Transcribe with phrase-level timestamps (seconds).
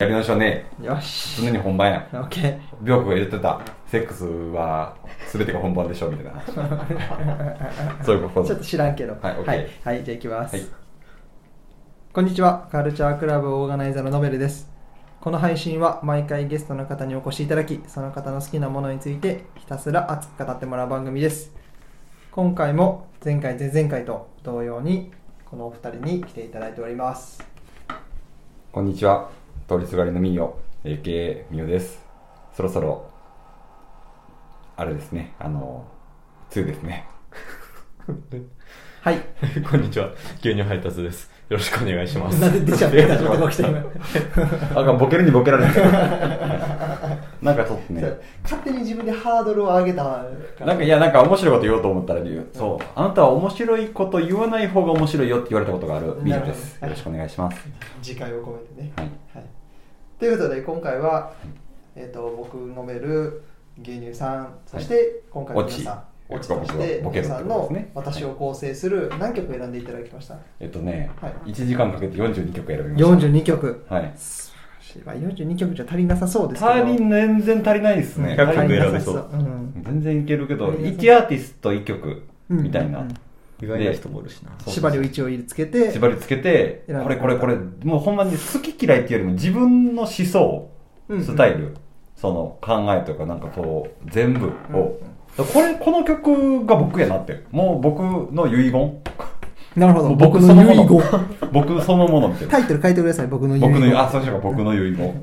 [0.00, 1.42] やり直しはね、よし。
[1.42, 2.08] 常に本番や。
[2.12, 4.96] オッケビョークが言ってた、セックスは
[5.32, 8.06] 全てが本番でしょ、みたいな話。
[8.06, 8.46] そういうこー。
[8.46, 9.16] ちょっと知らんけど。
[9.20, 9.68] はい OK はい。
[9.82, 10.54] はい、じゃあ行きます。
[10.54, 10.66] はい
[12.12, 12.68] こんにちは。
[12.70, 14.70] カルチャークラブオーガナイザーのノベルです。
[15.20, 21.52] この配信は毎回ゲストの方にお越しいただき、その方の好きなものについてひたすら熱く語ってもらう番組です。
[22.30, 25.10] 今回も前回、前々回と同様に、
[25.44, 27.44] このお二人に来ていただいております。
[28.70, 29.47] こんにちは。
[29.68, 32.02] 通りすがりのみよ、AKA みよです。
[32.56, 33.10] そろそろ、
[34.78, 35.86] あれですね、あの、
[36.56, 37.06] 梅雨ですね。
[39.02, 39.20] はい。
[39.70, 40.08] こんにちは。
[40.40, 41.30] 牛乳配達です。
[41.50, 42.40] よろしくお願いします。
[42.40, 43.82] なんで出ちゃったのが起きた今。
[44.74, 45.74] あかん、ボケるにボケられない。
[47.42, 48.02] なんかちょっとね、
[48.42, 50.24] 勝手に自分でハードルを上げたか
[50.60, 52.46] らなんかいや、なんか面白いこと言おうと思ったら言う。
[52.52, 52.84] そう。
[52.94, 56.82] あなたは面白いこと言わない方が面白いよって言われたことがあるみよです。
[56.82, 57.68] よろしくお願いします。
[58.02, 58.92] 次回を込めてね。
[58.96, 59.10] はい。
[60.18, 61.32] はい、ということで今回は、
[61.94, 63.44] えー、と僕ノベル
[63.80, 66.40] 牛乳さんそして今回の皆さんオチ。
[66.40, 71.50] オチとしてボケる皆さんの私を構成する何曲選んでいただきました、えっとね、はい。
[71.50, 73.26] 1時間かけて42曲選びました。
[73.28, 73.86] 42曲。
[73.88, 74.12] はい。
[74.16, 76.74] 素晴らしいわ42曲じゃ足りなさそうですけど。
[76.74, 78.36] 足りん、全然足りないですね。
[78.38, 79.30] 100曲選べそう。
[79.32, 79.36] う。
[79.36, 79.82] ん。
[79.82, 81.06] 全然いけるけど、足りなさそう。
[81.06, 83.14] 1アーティスト1曲みたいなうんうん
[83.60, 84.52] 意外な人もおるしな。
[84.66, 90.70] 縛りを一応つけて縛りつけて、選んでこれこれこれ、もうほんまに好き嫌いっていうよりも自分の思想、
[91.08, 91.76] うんスタイル、
[92.16, 95.00] その考えとかなんかこう、全部を、
[95.36, 99.02] これ、この曲が僕やなって、もう僕の遺言。
[99.76, 100.14] なるほど。
[100.14, 100.86] 僕の遺言。
[101.52, 102.52] 僕そのものみたいな。
[102.52, 103.26] タイトル書いてください。
[103.26, 103.72] 僕の遺言。
[103.72, 105.14] 僕の、あ、そうしようか、僕の遺言。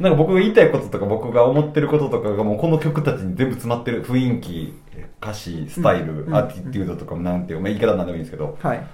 [0.00, 4.74] なんか僕が言いたいこととか僕が思ってることとかがもうこの曲たちに全部詰まってる雰囲気、
[5.20, 8.86] 歌詞、スタイル、うんアーティテュードとかもなんてまあ、言い方なんでもいいんですけど、はい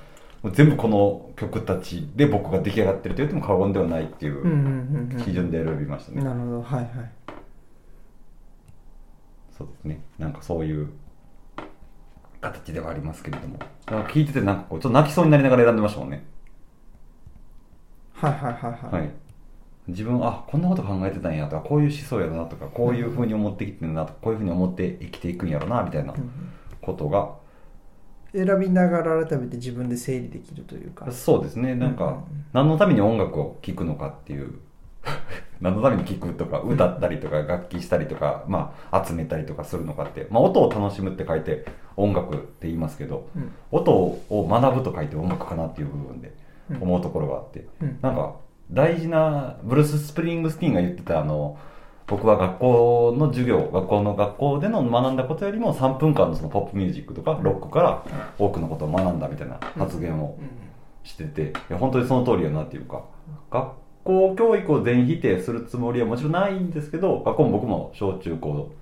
[0.43, 6.23] もう全部この曲たちで僕が出来上がってると言っても過言ではないっていう基準で選びましたね。
[6.23, 6.91] なるほどはいはい
[9.57, 10.01] そうですね。
[10.19, 10.91] なんかそういう
[12.43, 13.59] 形ではありますけれども。
[14.09, 16.27] 聞いててなんかこう、ちょっと泣きそうになりながら選んでましたもんね。
[18.13, 19.11] はいはいはいはい、はい。
[19.89, 26.31] 自分、あ、こんなこと考えてたんやとか、こういう思想やなとか、こういうふうに思ってきてるなとか、こういうふうに思って生きていくんやろな、みたいなうん
[26.81, 27.35] ことが、
[28.33, 31.11] 選びながら改めて自分で整理できるというか。
[31.11, 31.75] そうですね。
[31.75, 34.55] なんかうんうん、何のために音楽を聴くのかっていう、
[35.61, 41.65] 何のために聴くとか、歌ったりとか、楽器したりとか、まあ、集めたりとかするのかって、まあ、音を楽しむって書いて
[41.97, 43.53] 音楽って言いますけど、うん。
[43.71, 46.33] 音を学ぶと書いて音楽かなっていう部分で
[46.71, 46.83] うん。
[46.83, 47.99] 思うところがあって、うん。
[48.03, 48.35] なんか
[48.71, 51.59] 大事なブルース・スプリングスティーンが言ってたあの
[52.07, 58.05] 僕は学校の授業学校の学校での学んだことよりも3分間のそのポップミュージックとかロックから
[58.39, 60.39] 多くのことを学んだみたいな発言を
[61.05, 63.05] してていや本当にその通りやなっていうか
[63.51, 63.73] 学
[64.05, 68.73] 校教育を全否定するつもりはもちろんないんですけど学校も僕も小中高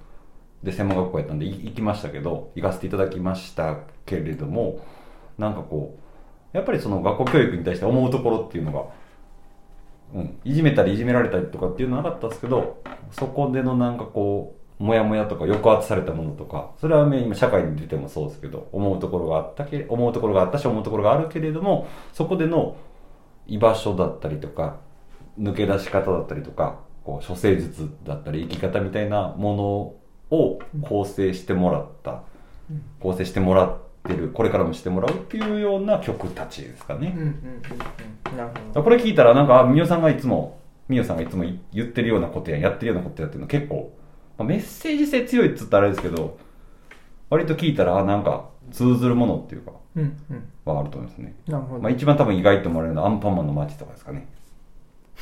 [0.63, 4.85] で専門学校やったんでい行きましたけど行かせていただきましたけれども
[5.39, 5.99] なんかこ
[6.53, 8.85] うやっぱりその学校教育に対して思うところっていうのが、
[10.15, 22.77] うん、いじめたりいじめられたりとかっていうのはなかったですけどそこでのなんかこうモヤモヤとか抑圧されたものとかそれはね今社会に出てもそうですけど思うところがあったけ思うところがあったし思うところがあるけれどもそこでの
[23.47, 24.77] 居場所だったりとか
[25.39, 29.57] 抜け出し方だったりとかこう処世術だったり生き方みたいなも
[30.31, 32.23] のを構成してもらった、
[33.01, 37.33] 構成してもらってるこれからもしてもらうっていうような曲たちですかね、うんうんうん
[38.33, 38.37] うん。
[38.37, 38.83] なるほど。
[38.83, 43.97] これ聞いたらなんかあみよさんがいつもみよさんがいつも言ってるようなことややってるようなことやってるの結構、
[44.39, 46.39] まあメッセージ性強いっつったらあれですけど
[47.31, 50.49] 割と聞いたらあなんか通ずるものっていうかうんうん。
[50.65, 54.29] はあると思いますね、なるほど、まあ、一番多分意外と思われるのはアンパンマンのマーチとかですかね。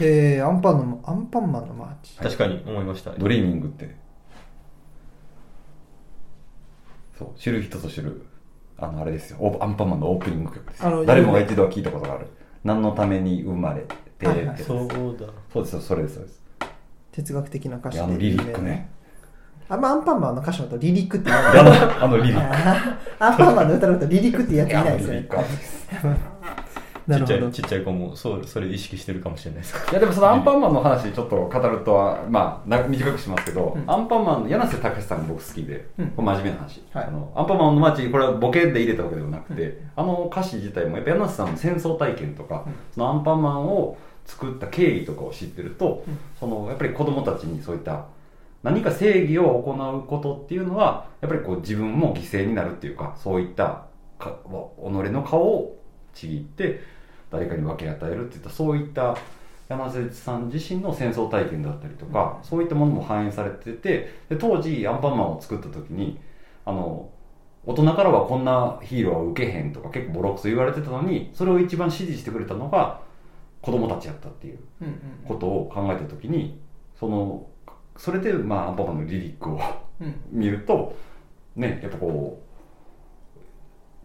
[0.01, 3.11] へえアンパンのアンパンマンのマーチ確かに思いました。
[3.13, 3.95] ドリーミングって。
[7.19, 8.25] そう知る人ぞ知る
[8.79, 9.59] あのあれですよ。
[9.61, 12.27] アンパンマンのオープニング曲ですあのよ誰もが一度は聞いたことがある。
[12.65, 13.99] 何のために生まれてっ
[14.57, 14.89] てそう
[15.19, 15.27] だ。
[15.53, 16.43] そうですよそれですそうです。
[17.13, 18.91] 哲学的な歌詞いやあのリリックね。
[19.69, 21.65] あんまアンパンマンの歌詞のことリリックって言わいない。
[21.75, 23.25] やあのあのリリック。
[23.25, 25.29] アンパンマンの歌のことリリックってやついないですよね
[27.09, 29.91] ちっちゃい、ちっちゃい子も、そう、それ意識してるかもしれないです。
[29.91, 33.91] いやでもそのアンパンマンの話ちょっと語るとはまあな短くしますけど、うん。
[33.91, 36.07] アンパンマンの柳瀬隆さんが僕好きで、うん。
[36.11, 37.05] これ真面目な話、はい。
[37.05, 42.75] あのアンパンマンの街これはボケで入れたわけではなくて、あの歌詞自体もやっぱ柳瀬さんの戦争体験とか、うん。
[42.95, 46.19] そのアンパンマンを作った経緯とかを知ってると、うん。
[46.39, 48.07] そのやっぱり子供たちにそういった
[48.63, 53.87] 何か正義を行うことっていうのはやっぱりこう自分も犠牲になるっていうかそういった
[54.19, 55.82] か己の顔を
[56.15, 56.81] ちぎって
[57.31, 59.17] 誰かに分け与えるっていったそういったや
[59.69, 66.19] 山瀬さん自身の戦争体験だったりとか、そういったものも反映されててで当時アンパンマンを作った時に
[66.67, 67.09] あの
[67.65, 73.01] 大人からはこんなヒーローは受けへんとか結構ボロクソ言われてたのにそれを一番支持してくれたのが
[73.63, 74.95] 子供たちやったっていううんうん。
[75.27, 76.59] ことを考えた時に
[76.99, 77.47] その
[77.97, 79.61] それで、まあ、アンパンマンのリリックを
[80.01, 80.15] うん。
[80.33, 80.95] 見ると
[81.57, 82.52] ねやっぱこう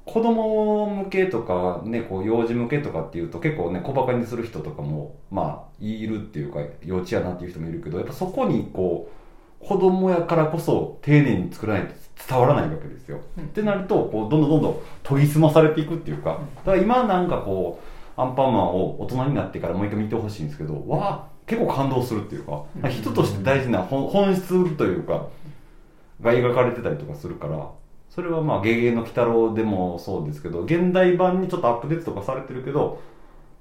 [0.08, 9.12] 子供向けとかねこう幼児向けとかっていうと結構ね小バカにする人とかもまあいるっていうか幼稚やなっていう人もいるけどやっぱそこにこ
[9.62, 11.94] う子供やからこそ丁寧に作らないと
[12.28, 13.20] 伝わらないわけですよ。
[13.38, 13.44] うん。
[13.46, 17.82] ってなるとこうどんどんどんどん研ぎ澄まされていくっていうかだから今なんかこ
[18.18, 22.90] うアンパンマンを大人になってからもう一回見てほしいんですけどわあ結構感動するっていうかうん。
[22.90, 25.28] 人として大事な本本質というか
[26.22, 27.70] が描かれてたりとかするから
[28.18, 33.00] それはまあ「ゲゲゲの鬼太郎」でもそうですけど現代版にちょっとアップデートとかされてるけど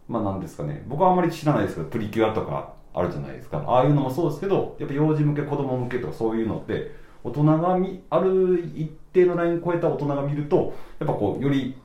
[0.09, 0.83] まあなんですかね。
[0.89, 3.63] 僕はあんまり知らないですけどプリキュアとかあるじゃないですか。
[3.67, 6.91] ああいうのもそうですけどやっぱ幼児向け子供向けとかそういうのって
[7.23, 11.77] 大人が見ある一定のライン超えた大人が見るとやっぱこうより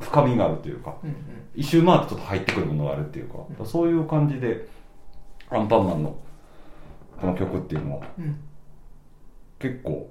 [0.00, 1.14] 深みがあるというかうん
[1.54, 4.66] 一周回ってちょっと入ってくるものがあるっていうか、そういう感じで
[5.48, 6.16] アンパンマンの
[7.20, 8.40] この曲っていうのはうんうん。
[9.60, 10.10] 結構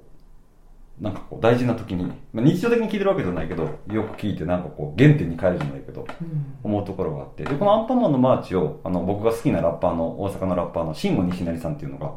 [1.00, 6.56] なんかこう大事な時に、まあ、日常的に聴いてるわけじゃないけどよく聴いてなんかこう原点に帰るじゃないけどうん。
[6.64, 12.12] 思うところがあってでこのアンパンマンのマーチをあの僕が好きなラッパーの大阪のラッパーの慎吾西成さんっていうのが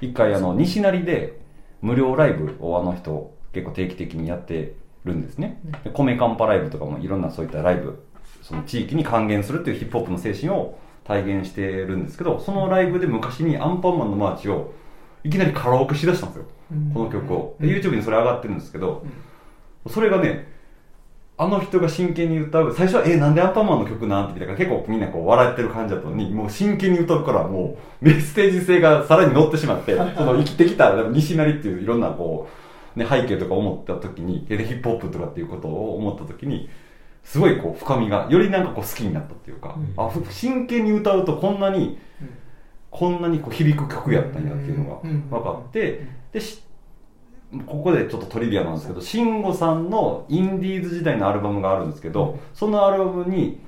[0.00, 1.40] 一回あの西成で
[1.82, 4.74] 無料ライブをあの人結構定期的にやって
[5.04, 5.60] るんですね。
[5.84, 8.02] で米カンパライブとかもいろんなそういったライブ
[8.42, 14.72] その地域に還元するっていうヒップホップの精神を体現してるんですけどそのライブで昔にアンパンマンのマーチを
[15.22, 16.44] いきなりカラオケしだしたんですよ。
[16.44, 16.55] うん
[16.94, 17.56] この曲を。
[17.60, 17.74] でうん。
[17.80, 19.04] YouTube にそれ上がってるんですけど
[19.84, 19.92] うん。
[19.92, 20.54] それがね
[21.38, 32.48] あの人が真剣に歌う最初は「えなんでアンパンマンの曲なん?」て聞いたから結構みんなこう笑ってる感じだったのにもう真剣に歌うからもうメッセージ性がさらに乗ってしまってその生きてきた西成っていういろんなこ
[32.96, 36.70] う、ね、背景とか思った時にでヒップホップとかっていうことを思った時に
[37.22, 39.92] すごいこう深みがよりなんかこう好きになったっていうか、うん。
[40.02, 42.28] あふ真剣に歌うとこんなにうん。
[42.88, 46.62] こんなにこう響く曲やったんやっていうのが分かって、でし
[47.66, 53.60] ここでちょっとトリビアなんですけど慎吾さんのインディーズ時代のアルバムがあるんですけど、そのアルバムに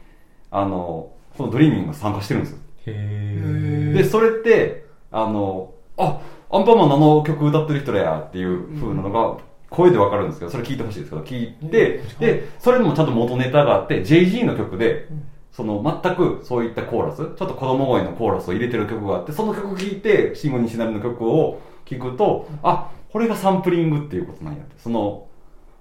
[0.50, 2.58] あのこのドリーミングが参加してるんですよ。
[2.86, 6.20] へでそれってあのあ
[6.50, 9.38] アンパンマンのあの曲歌ってる人だやっていう風なのが
[9.70, 15.08] 声でわかるんですけどそれ聞いてほしいですけど聞いてでそれにもちゃんと元ネタがあって JG の曲で
[15.52, 24.74] その全くそういったコーラスちょっと子供声のコーラスを入れてる曲があってその曲聴いて慎吾西成の曲を聴くとあこれがサンプリングっていうことなんやって。
[24.78, 25.26] その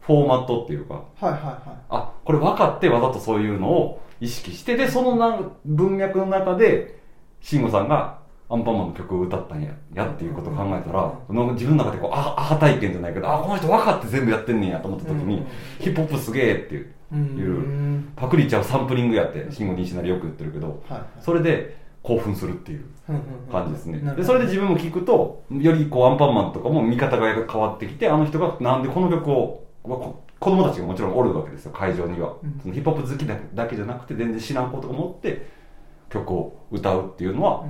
[0.01, 0.93] フォーマットっていうか。
[0.93, 6.99] はいはいはあこれ分かってわざとそういうのを意識してでそのな文脈の中で
[7.41, 8.19] 慎吾さんが
[8.49, 15.45] アンパンマンの曲を歌ったんややっていうことを考えたら、その自分の中でこうあアハ体験じゃないけどあこの人分かって全部やってんねんやと思った時に、うん。
[15.79, 18.13] ヒップホップすげえっていういうん。
[18.15, 21.01] パクリちゃうサンプリングやって慎吾西成よく言ってるけどはい。
[21.19, 21.75] それで
[22.07, 23.51] 興奮するっていううんうんうん。
[23.51, 23.99] 感じですね。
[24.15, 32.59] でそれで自分も聞くとよりこうアンパンマンとかも見方が変わってきてあの人がなんでこの曲をこ子供たちがもちろんおるわけですよ会場には、うん。
[32.61, 35.47] そのヒップホップ好きだだけじゃなくて全然知らんことを持って
[36.09, 37.65] 曲を歌うっていうのは、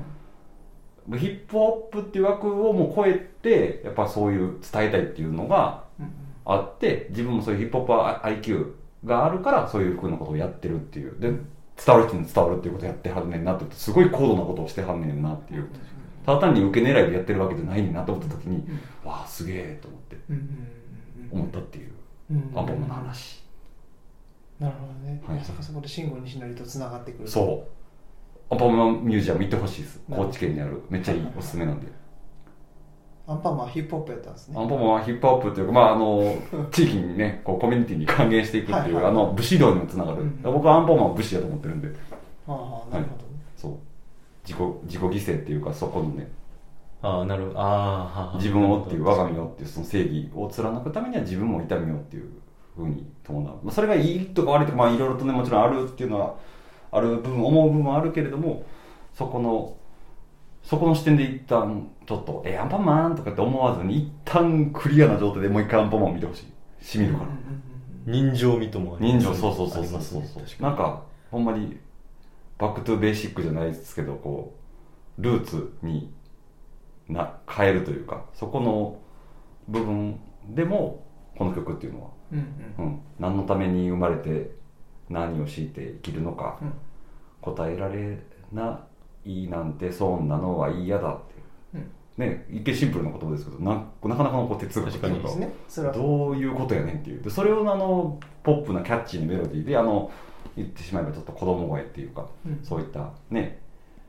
[1.18, 6.12] ヒップホップっていう枠をもう超えてやっぱそういう伝えたいっていうのがうん
[6.46, 8.72] あって自分もそういうヒップホップ IQ
[9.06, 11.20] があるからそういうふうなことをやってるっていう。
[11.20, 11.34] で
[11.86, 15.68] 伝わる人に伝わるっていうことをやってはんねんなってすごい高度なことをしてはんねんなっていう
[16.26, 18.68] ただ単に受け狙いでやってるわけじゃないねんなと思った時に、
[19.06, 20.42] わあすげえと思ってうんうん
[21.32, 21.92] うん思ったっていう
[22.32, 23.44] うんアンパンマンの話、
[24.60, 25.22] なるほどね。
[25.26, 25.38] はい。
[25.38, 27.68] まさかそこで慎吾西成とつながってくるそ
[28.50, 28.54] う。
[28.54, 30.02] アンパンマンミュージアム行ってほしいです。
[30.10, 30.82] 高知県にある。
[30.90, 31.88] めっちゃいいおすすめなんで
[33.28, 34.56] アンパンマンはヒップホップやったんですね。
[34.58, 36.36] アンパンマンはヒップホップっていうか、まあ、あの
[36.72, 39.12] 地域にねこうコミュニティに還元していくっていう、はいはい。
[39.12, 41.90] あの武士道にもつながる、うん僕はアンパンマンは武士だと思ってるんで。
[42.48, 42.52] あ
[42.90, 43.40] あなるほどね。
[43.56, 43.72] そう。
[44.48, 46.32] 自己自己犠牲っていうかそこのね
[47.02, 52.30] ああなるああ自分をっていう我が身をっていうその正義を貫くためには自分も痛みをっていう
[52.76, 56.36] ふうに伴う、まあ、それがいいとか悪いとかまあいろいろとねもちろんあるっていうのは
[56.92, 58.66] ある部分思う部分はあるけれども
[59.14, 59.76] そこの
[60.68, 66.84] そこの視点で一旦ちょっと「えアンパンマン?」とかって思わずに一旦クリアな状態でもう一回アンパンマンを見てほしい。
[66.84, 67.30] しみるから、
[68.06, 69.34] 人情味とも人情。
[69.34, 70.22] そうそうそうそうそう。
[70.22, 70.48] ね。
[70.60, 71.78] なんかほんまに
[72.58, 74.56] バックトゥベーシックじゃないですけどこ
[75.18, 76.14] うルーツに
[77.08, 79.00] な変えるというかそこの
[79.70, 80.20] 部分
[80.50, 81.06] でも
[81.38, 82.40] この曲っていうのは、うん
[82.78, 82.86] うん。
[82.86, 84.52] うん、何のために生まれて
[85.10, 86.74] 何を強いて生きるのかうん。
[87.40, 88.18] 答えられ
[88.52, 88.86] な
[89.28, 91.34] いいなんて損なのは嫌だって
[91.76, 91.78] う。
[91.78, 91.92] ん。
[92.18, 93.72] ね一見シンプルな言葉ですけどな
[94.04, 97.22] なかなかのこう哲学というかどういうことやねんっていう。
[97.22, 100.10] でそれをあのポップなキャッチーなメロディーであの
[100.56, 102.60] 言ってしまえばちょっと子供声っていうか、うん。
[102.64, 103.60] そういったね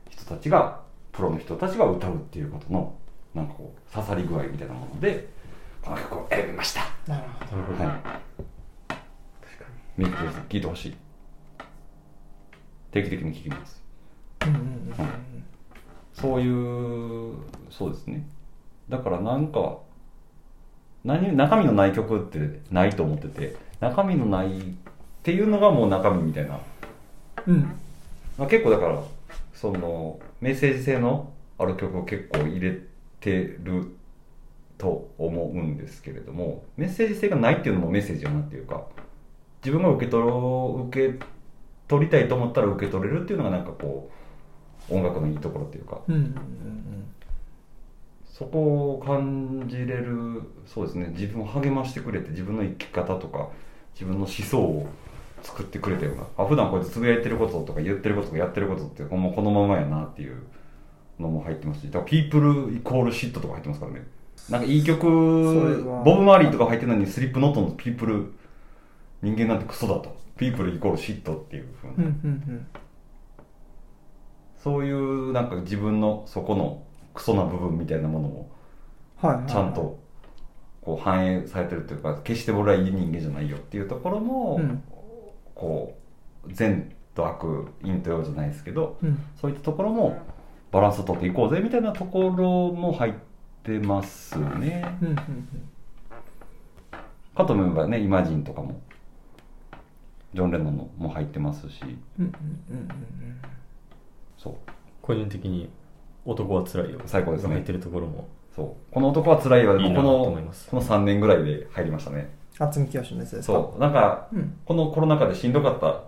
[0.09, 2.95] 人たちがプロの人たちが歌うっていうことの
[3.35, 5.27] なんかこう刺さり具合みたいなもので
[5.81, 6.81] この曲を選びました。
[7.07, 7.23] なる
[7.67, 7.83] ほど。
[7.83, 7.99] はい。
[9.97, 10.95] ミックです聴いてほしい。
[12.91, 13.78] 定期的に聴きます
[16.13, 17.35] そういう
[17.69, 18.25] そうですね。
[18.89, 19.77] だからなんか
[21.03, 24.61] 何中身のない曲ってないと思ってて中身のないっ
[25.23, 26.59] ていうのがもう中身みたいな、
[27.47, 27.53] うん。
[27.53, 27.79] うん
[28.37, 29.03] まあ、結構だから
[29.53, 32.79] そのメッセージ性のある曲を結構入れ
[33.19, 33.95] てる
[34.77, 38.85] と思うんですけれどもメッセージ性がないっていうのもメッセージやなっていうか
[39.61, 41.19] 自分が受け取ろ受け
[41.89, 44.18] 取りたいと思ったら受け取れるっていうのがなんかこう
[44.89, 45.99] 音楽のいいところっていうか。
[46.07, 46.35] うんうん
[48.39, 51.09] そこを感じれるそうですね。
[51.09, 53.49] 自分を励ましてくれて自分の生き方とか
[53.93, 54.87] 自分の思想を
[55.43, 56.23] 作ってくれたような。
[56.37, 60.41] あ普段こうやってつぶやいてることとか言ってることとかやってることってほんまこのままやなっていう
[61.19, 61.87] のも入ってますし。
[61.87, 64.07] だからピープルイコールシットとか入ってますからね。
[64.49, 65.05] なんかいい曲
[66.05, 68.31] ボブ・マーリーとか入ってるのにスリップノットのピープル
[69.21, 70.17] 人間なんてクソだと。
[70.37, 72.67] ピープルイコールシットっていうふうにうんうんうん
[74.63, 78.51] そういうなんか自分のそこのクソな部分みたいなものも
[79.47, 79.99] ちゃんと
[80.81, 84.83] こう反映されてるというか決して俺はいい人間じゃないよっていうところも、うん。
[85.55, 85.97] こ
[86.47, 89.19] う善と悪陰と陽じゃないですけどうん。
[89.35, 90.21] そういったところも
[90.71, 93.13] バランスを取っていこうぜみたいなところも入っ
[93.63, 94.85] てますね。
[97.35, 98.79] かと思えばねイマジンとかも
[100.33, 101.81] ジョン・レノンのも入ってますし。
[102.19, 102.33] うんうん
[102.69, 102.89] うんうん
[104.41, 104.53] そう。
[105.01, 105.69] 個人的に
[106.25, 106.99] 男は辛いよ。
[107.05, 107.53] 最高ですね。
[107.55, 108.27] 入ってるところも。
[108.55, 108.93] そう。
[108.93, 109.73] この男は辛いわ。
[109.73, 112.33] でもことのこの3年ぐらいで入りましたね。
[112.57, 113.79] 渥美清のやつですかそう。
[113.79, 114.57] なんかうん。
[114.65, 116.03] このコロナ禍でしんどかった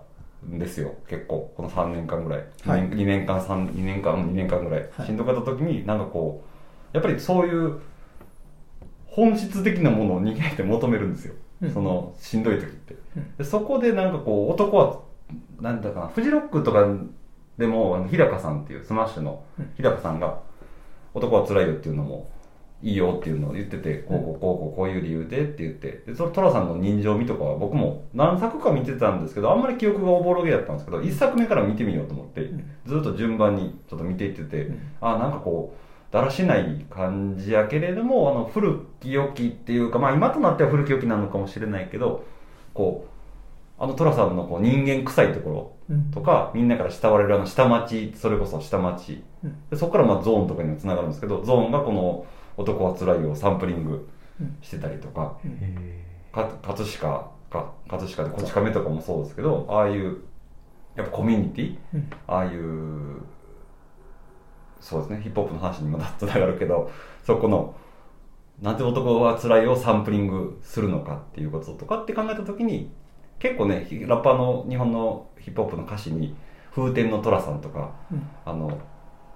[0.46, 0.94] んですよ。
[1.08, 1.52] 結構。
[1.56, 2.80] この3年間ぐらい、はい。
[2.88, 5.06] 2, 年間3 2年間2年間ぐらい、はい。
[5.06, 6.42] しんどかった時になんかこ
[6.92, 7.80] うやっぱりそういう
[9.06, 11.72] 本質的なものを人間って求めるんですよ、うん。
[11.72, 13.36] そのしんどい時って、うん。
[13.36, 15.00] でそこでなんかこう男は
[15.60, 16.86] なんだかなフジロックとか
[17.58, 19.70] でも日高さんっていうスマッシュのうん。
[19.76, 20.40] 日高さんが
[21.14, 22.30] 「男は辛いよ」っていうのも
[22.82, 32.70] いいよっていうのを言ってて、こうこうこうこうこういう理由でって言って、で、その寅さんの人情味とかは僕も何作か見てたんですけど、あんまり記憶がおぼろげだったんですけど、一作目から見てみようと思って、ん。
[32.84, 34.78] ずっと順番にちょっと見ていってて、うん。
[35.00, 42.24] あ、なんかこう、だらしない感じやけれども、あの、古き良きっていうか、まあ今となっては古き良きなのかもしれないけど、
[42.74, 43.11] こう、
[43.82, 46.10] あの寅さんのこう人間臭いところ、うん。
[46.12, 49.24] とか、みんなから慕われるあの下町、それこそ下町。
[49.42, 49.56] うん。
[49.70, 52.24] でそこからまあゾーンとかにもつながるんですけど、ゾーンがこの
[52.56, 54.08] 男は辛いをサンプリング
[54.40, 54.56] うん。
[54.62, 60.18] してたりとか、へか葛飾か、葛飾でこち亀とかもそうですけど、ああいう、
[60.94, 62.10] やっぱコミュニティうん。
[62.28, 63.20] ああいう、
[64.78, 66.88] そうですね、ヒップホップの話にもつながるけど、
[67.24, 67.74] そこの、
[68.60, 72.92] なんで男は辛いをサンプリングするのかっていうこととかって考えたときに、
[73.42, 76.36] 結構ね、ラッパーの日本のヒップホップの歌詞に、
[76.72, 78.78] 風天の寅さんとか、うんあの、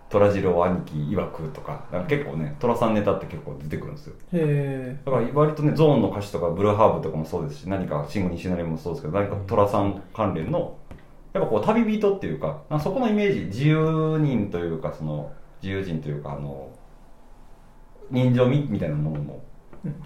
[0.09, 4.15] 虎次郎兄貴曰くとか、か結構ね、寅さんネタって結構出てくるんですよ。
[4.33, 10.77] へだから割とね、ゾーンの歌詞とかブルーハーブとかもそうですし、何かシンゴ西成もそうですけど、何か寅さん関連の、
[11.33, 16.69] やっぱこう旅人っていうか、そこのイメージ、自由人というか、その、自由人というか、あの、
[18.13, 19.41] 人情味みたいなものもうん、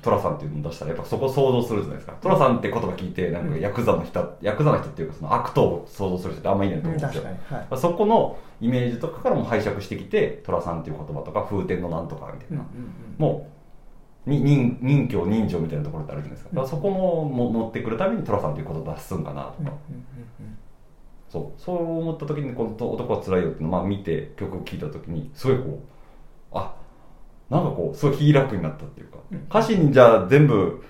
[0.02, 2.16] 寅さんっていうのを出したら、やっぱそこを想像するじゃないですか。
[2.20, 12.64] 寅さんって言葉聞いて、なんかヤクザの人、ヤクザの人っていうか、その悪党を想像する人ってあんまいないとえ思うんですよはいまあそこのイメージとかからも拝借してきて、寅さんっていう言葉とか、風天のなんとかみたいな。
[13.18, 13.48] も
[14.26, 16.50] う、に人人情人情みたいなところってあるじゃないですか。
[16.50, 19.72] だからそこのも持ってくるために寅さんっていうことを出すんかなとか。
[21.30, 21.60] そう。
[21.60, 25.80] そう思った時に、この男は辛いよっていうのをまあ見て曲を聴いた時に、すごいこう、あ、
[27.50, 29.38] なんかこう、すごい気楽になったっていうか、うん。
[29.50, 30.84] 歌詞にじゃあ全部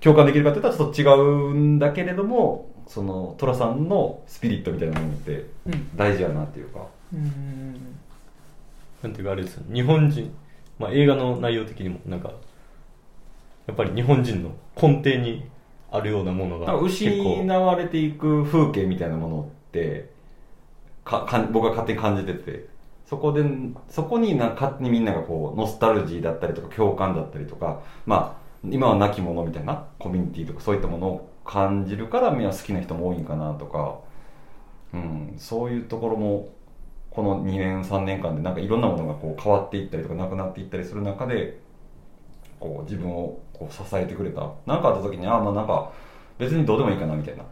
[0.00, 5.96] 共感できるかって言ったらちょっと違うんだけれども、その寅さんのスピリットみたいなものってうん。
[5.96, 6.86] 大事やなっていうか。
[7.12, 7.18] うん。
[7.18, 7.98] うん
[9.02, 9.64] なんていうかあれですよ。
[9.66, 10.32] ね日本人、
[10.78, 12.32] まあ、映画の内容的にもなんか
[13.66, 15.44] やっぱり日本人の根底に
[15.90, 20.10] あるようなものがなんか結構失われていく風景みたいなものって
[21.04, 22.66] かかん僕は勝手に感じてて
[23.06, 23.44] そこで
[23.88, 33.98] そこにな勝手にみんながこうノスタルジーだったりとか共感だったりとかまあ今は亡き者みたいなコミュニティとかそういったものを感じるからみんな好きな人も多いんかなとか、
[34.94, 36.52] うん、そういうところも
[37.10, 41.60] この2年3年間でなんかいろんなものがこう変わっていったりとかなくなっていったりする中で
[42.58, 44.50] こう自分をこう支えてくれた。
[44.66, 45.92] 何かあった時にあまあなんか
[46.38, 47.44] 別にどうでもいいかなみたいな、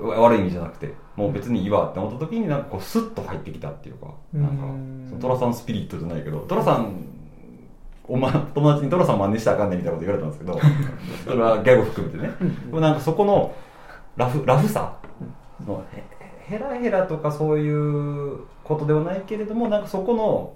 [0.00, 7.06] 悪い意味じゃなくてもう別にいいわって思った時になんかこうスッと入ってきたっていうかなんかうんそのトラさんスピリットじゃないけどトラさん
[8.06, 10.60] お前友達にトラさん真似したらあかんねんみたいなこと言われたんですけど
[11.24, 12.32] それはギャグ含めてね。
[12.66, 13.54] でもなんかそこの
[14.16, 14.96] ラフラフさ
[15.64, 16.02] そのへ
[16.40, 20.52] ヘラヘラとかそういうことではないけれどもなんかそこの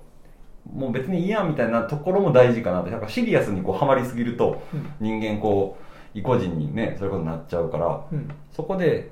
[0.71, 2.91] もう別にいいやみたいなところも大事かなって。
[2.91, 4.87] なんかシリアスにこうハマりすぎるとうん。
[5.01, 5.79] 人間こ
[6.15, 8.29] う意固人にねそういうことになっちゃうからうん。
[8.51, 9.11] そこで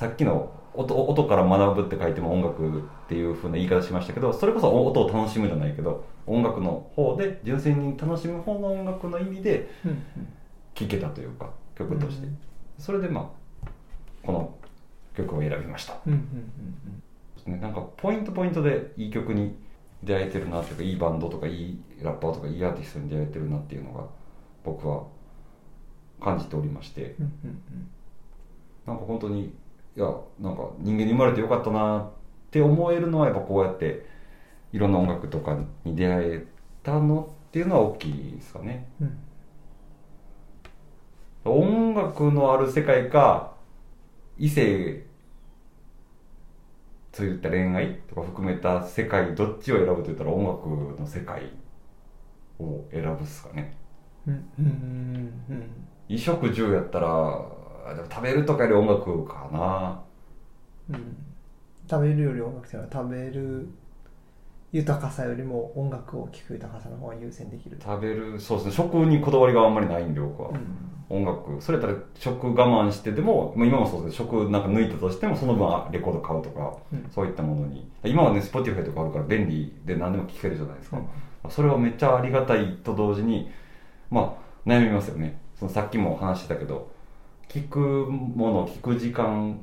[0.00, 10.02] さっきの音音から学ぶって書いても音楽っていう風な言い方しましたけどそれこそ音を楽しむじゃないけど音楽の方で純粋に楽しむ方の音楽の意味でうん。
[10.74, 12.38] 聴けたというか曲として、うん。
[12.78, 13.30] それでま
[13.62, 13.68] あ
[14.22, 14.54] この
[15.14, 15.98] 曲を選びました、
[17.46, 19.54] なんかポイントポイントでいい曲に
[20.02, 24.04] 出会えてるなっていうかいいバンドとかいいラッパーとかいいアーティストに出会えてるなっていうのが
[24.64, 25.04] 僕は
[26.22, 27.16] 感じておりまして。
[28.86, 29.52] なんか本当に
[29.96, 30.06] いや
[30.38, 32.10] なんか人間に生まれてよかったなっ
[32.50, 34.06] て思えるのはやっぱこうやって
[34.72, 36.46] いろんな音楽とかに出会え
[36.82, 38.88] たのっていうのは大きいですかね。
[39.00, 39.18] うん。
[41.44, 43.54] 音楽のある世界か
[44.38, 45.06] 異性
[47.12, 50.68] そういった恋愛とか含めた世界どっちを選ぶと言ったら音楽
[51.00, 51.42] の世界
[52.58, 53.76] を選ぶっすかね。
[54.26, 55.88] うんうんうんうん。
[56.08, 57.59] 衣食住やったらあ
[57.94, 60.00] でも食べるとかより音楽かな。
[60.90, 61.16] うん。
[61.90, 63.68] 食べるより音楽っていうのは食べる
[64.72, 67.78] 豊かさよりも音楽を聴く豊かさの方が優先できる。
[67.82, 68.72] 食べるそうですね。
[68.72, 70.86] 食にこだわりがあんまりないんで僕は、うん。
[71.08, 77.10] 音楽それやったら食我慢してでも、まあ、今もそうですけど食なんか抜いたとしてもその分あレコード買うとか、うん。
[77.12, 77.90] そういったものに。
[78.04, 80.98] 今はね Spotify とかあるから便利で何でも聴けるじゃないですか、
[81.44, 81.50] うん。
[81.50, 83.50] それはめっちゃありがたいと同時に
[84.08, 85.40] まあ悩みますよね。
[85.58, 86.92] そのさっきも話してたけど
[87.50, 89.60] 聞くもの聞く時間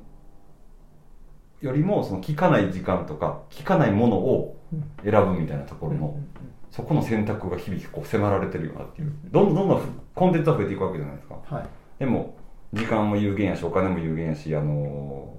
[1.61, 6.27] よりもその聞かない時間とか聞かないものをうん選ぶみたいなところの、うん
[6.69, 9.11] そこの選択が日々こう迫られてるよなっていう。
[9.31, 11.39] どんどんどんどんコンテンツは増えていくわけじゃないですか。
[11.45, 11.67] はい。
[11.97, 12.37] でも
[12.73, 15.33] 時間も有限やしお金も有限やしあの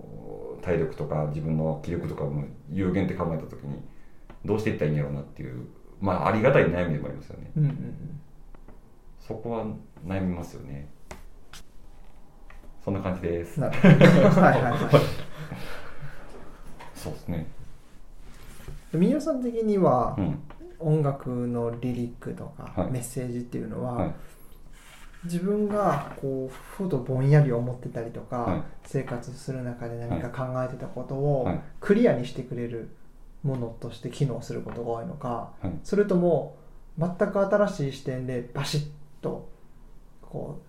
[0.62, 3.82] 体力とか自分の気力とかも有限って考えた時に
[4.44, 5.68] どうしていったらいいんやろうなっていう
[6.00, 7.52] まあありがたい悩みでもありますよね。
[7.56, 8.20] うんうんうん。
[9.20, 9.66] そこは
[10.06, 10.88] 悩みますよね
[12.88, 13.60] そんな感じです。
[13.60, 13.90] はいはいは
[14.70, 14.72] い。
[16.96, 17.46] そうですね。
[18.94, 20.38] 皆さん的にはうん。
[20.80, 22.92] 音楽のリリックとかはい。
[22.92, 24.14] メッセージっていうのは、はい。
[25.24, 28.62] 自分がこうふとぼんやり思ってたりとか、はい。
[28.84, 31.60] 生活する中で何か考えてたことをはい。
[31.80, 32.88] クリアにしてくれる
[33.42, 35.72] ものとして機能することが多いのか、はい。
[35.84, 36.56] それとも
[36.98, 38.88] 全く新しい視点でバシッ
[39.20, 39.46] と
[40.22, 40.67] こう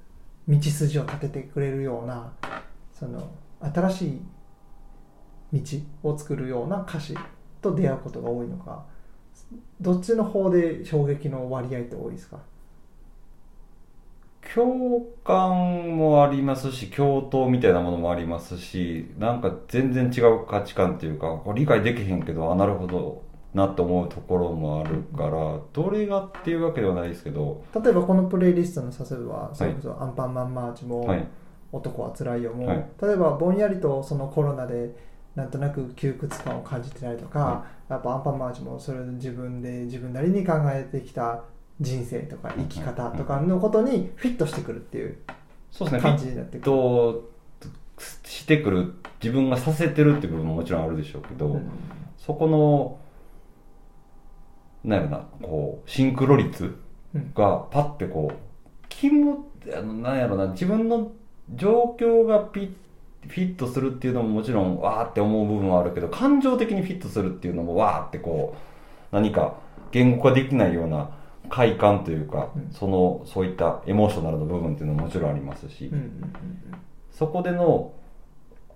[0.49, 2.33] 道筋を立ててくれるような
[2.93, 3.29] その
[3.61, 4.07] 新し
[5.53, 5.61] い
[6.01, 7.15] 道を作るような歌詞
[7.61, 8.83] と出会うことが多いのか
[9.79, 12.39] どっちの方で衝撃の割合って多いですか？
[14.53, 23.28] 共感もありますし共闘みたいなものもありますしなんか全然違う価値観っていうかこれ理解できへんけどあなるほど。
[23.53, 31.27] なって思うところもあるからどれがっていうわけではないですけど例えばこのプレイリストの例えばそれこそ「アンパンマンマーチ」もはい
[31.71, 32.85] 「男はつらいよ」も、はい。
[33.01, 34.95] 例えばぼんやりとそのコロナで
[35.35, 41.43] なんとなく窮屈感を感じてたりとか、はやっぱアンパンマーチもそれで自分で自分なりに考えてきた
[41.79, 45.17] 人生とか生き方とかのことにフィットしてくるっていう
[46.01, 46.61] 感じになってくる。
[46.61, 47.29] と
[48.23, 51.69] してくる自分がさせてるっていう部分ももちろんあるでしょうけど、うん。
[52.17, 52.97] そこの
[54.83, 56.75] なんやろなこうシンクロ率
[57.15, 57.33] うん。
[57.33, 58.37] がパッてこう
[58.87, 61.11] 気もあのなんやろな自分の
[61.55, 62.71] 状況がピッ
[63.27, 69.55] フィットするっていうのももちろんわーって思う部分はあるけど感情的にフィットするっていうのもわーってこう何か
[69.91, 71.11] 言語化できないような
[71.49, 72.71] 快感というか、うん。
[72.71, 76.33] そのそういったエモーショナルの部分っていうのももちろんありますし、うんうん。
[77.11, 77.91] そこでの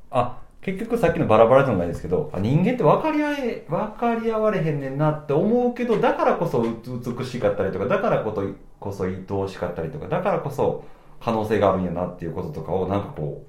[0.09, 8.43] あ結局さっきのバラバラじゃないですけど人間って分かり合え分かり合われへんねんなって思うけどだからこそ美しかったりとかだからこそ
[8.79, 10.85] こそ愛おしかったりとかだからこそ
[11.19, 13.45] 可能性があるんやなっていうこととかをなんかこ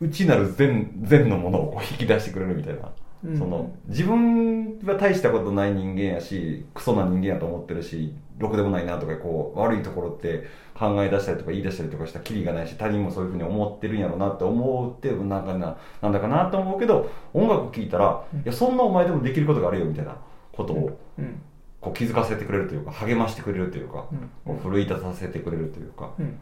[0.00, 2.88] う内なる善善のものをこう引き出してくれるみたいな。
[3.24, 3.38] うん。
[3.38, 18.40] その自分は大したことない人間やしクソな人間やと思ってるしろくでもないなとかこう悪いところって考え出したりとか言い出したりとかしたらキリがないし他人もそういうふうに思ってるんやろうなって思ってなんかななんだかなと思うけど音楽聴いたら、うん。
[18.40, 20.16] いやそんなお前でもできることがあるよみたいな
[20.52, 21.42] ことをうん。
[21.80, 24.30] こう気づかせてくれるというか励ましてくれるというか、うん。
[24.44, 26.38] こう奮い立たせてくれるというか、うん。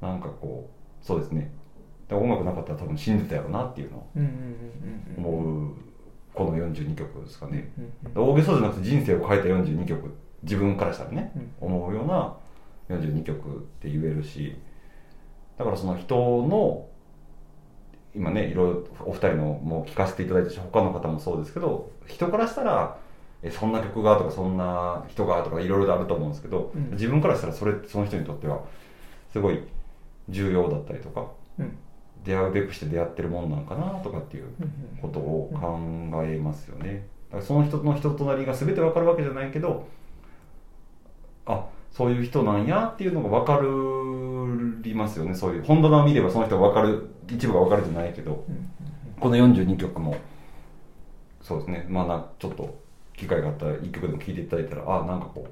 [0.00, 0.70] なんかこ
[1.02, 1.52] うそうですね。
[2.10, 4.08] 音楽なかったら多分死んでたやろうなっていうのを
[5.18, 5.74] 思う
[6.36, 10.14] この42曲ですかね、うん大げさじゃなくて人生を変えた42曲。
[10.42, 11.52] 自分からしたらね、うん。
[11.68, 12.36] 思うような
[12.90, 14.54] 42曲って言えるし。
[15.56, 16.86] だからその人の
[18.14, 22.98] 今ねいろいろお二人のも聞かせていただいたし他の方もそうですけど人からしたら
[23.42, 26.90] えそんな曲がとかそんな人がとかいろいろあると思うんですけど、うん。
[26.92, 28.60] 自分からしたらそれその人にとっては
[29.32, 29.62] すごい
[30.28, 31.78] 重要だったりとかうん
[32.26, 35.78] 出会うべくして出会ってるもんなんかなとかっていううんことを考
[36.24, 37.06] えますよね。
[37.30, 39.86] だからその人の人となりが全て分かるわけじゃないけど
[41.46, 43.60] あそういう人なんやっていうのが分か
[44.82, 45.34] りますよね。
[45.34, 48.70] そういう本棚を見ればその人が分かる一部が分かるじゃないけどうん
[49.20, 50.16] この42曲も
[51.40, 51.86] そうですね。
[51.88, 52.76] まあなちょっと
[53.16, 55.50] 機会があったら1曲でも聴いていただいたらあなんかこうで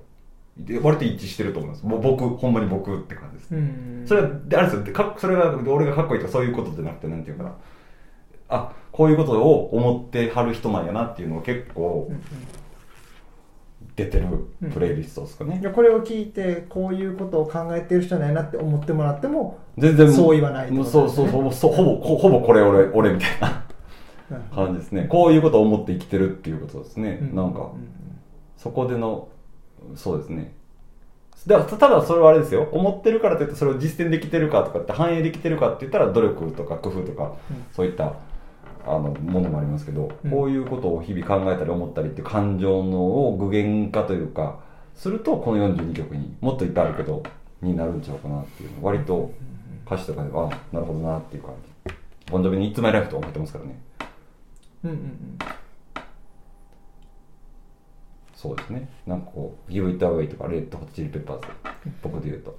[0.83, 1.85] 割と一致してると思います。
[1.85, 3.63] もう僕ほんまに僕って感じですうんう
[4.05, 4.85] んそれはであれですよ。
[4.85, 7.53] でかっそれが俺がかっこいいとかそういうことじゃなくてなんていうかな。
[8.49, 12.23] あこういうことを思ってはる人なんやなっていうのが結構うんうん。
[13.97, 14.27] 出てる
[14.73, 23.65] プレイリストですかね、いやこれを聞いてこういうことを考えてる人なんやなって思ってもらっても全然そう言わないってことそうそうそうそうほぼほほぼこれ俺俺みたいな
[24.53, 25.07] 感じですね。
[25.09, 27.71] こういうことを思って生きてるっていうことですね、うなんかう
[28.57, 29.29] そこでの
[29.97, 30.53] そうですね。
[31.47, 32.69] だたただそれはあれですよ。
[32.73, 37.65] 思ってるからといってそれを実践できてるかとかって反映できてるかって言ったら努力とか工夫とか、うん。
[37.73, 38.15] そういった
[38.87, 40.31] あのものもありますけど、うん。
[40.31, 44.59] こういうことを日々考えたり思ったりっていう感情のを具現化というか
[44.95, 47.23] するとこの42曲にもっといっぱいあるけど
[47.61, 49.31] になるんちゃうかなっていうの割と
[49.87, 51.53] 歌詞とかではあなるほどなっていう感
[51.87, 51.95] じ。
[52.31, 53.79] ボンジョビに「いつまいライフ」と思ってますからね。
[54.85, 55.39] うんうんうん
[58.45, 58.87] そうですね。
[59.07, 61.47] なんかこう「Give It Away」とか「レッド・ホット・チリ・ペッパーズ」
[62.03, 62.55] 僕で言うと。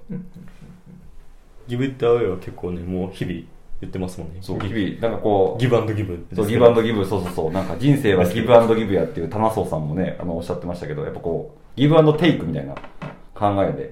[1.68, 3.36] ギブイットアウェイは結構ねもう日々
[3.80, 4.38] 言ってますもんね。
[4.40, 7.52] そうギ日々なんかこうギブアンドギブそうギブアンドギブそうそうそう。
[7.52, 12.74] なんか人生はギブアンドギブやっていう棚荘さんもねあのおっしゃってましたけどやっぱこうギブアンドテイクみたいな
[13.32, 13.90] 考えでっ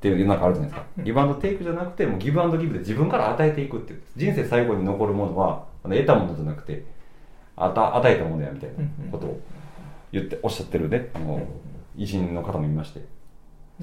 [0.00, 6.84] ていうなんかあるじゃないですか、ギブアンドテイクじゃなくてもうギブアンドギブで自分から与えていくっていう人生最後に残るものはあの得たものじゃなくて
[7.56, 9.40] あた与えたものやみたいなことを
[10.18, 11.10] 言っておっしゃってるね。
[11.14, 11.40] あの
[11.96, 13.04] 偉人の方もいまして。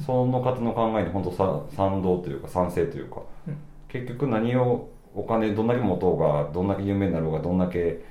[0.03, 3.57] その方の考えに本当さ賛同というか賛成というかうん。
[3.87, 8.03] 結局何をお金どんだけ持とうがどんだけ有名になろうがどんだけ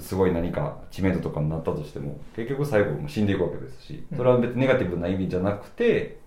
[0.00, 6.18] すごい何か知名度とかになったとしても結局最後もう死んでいくわけですしそれは別にネガティブな意味じゃなくて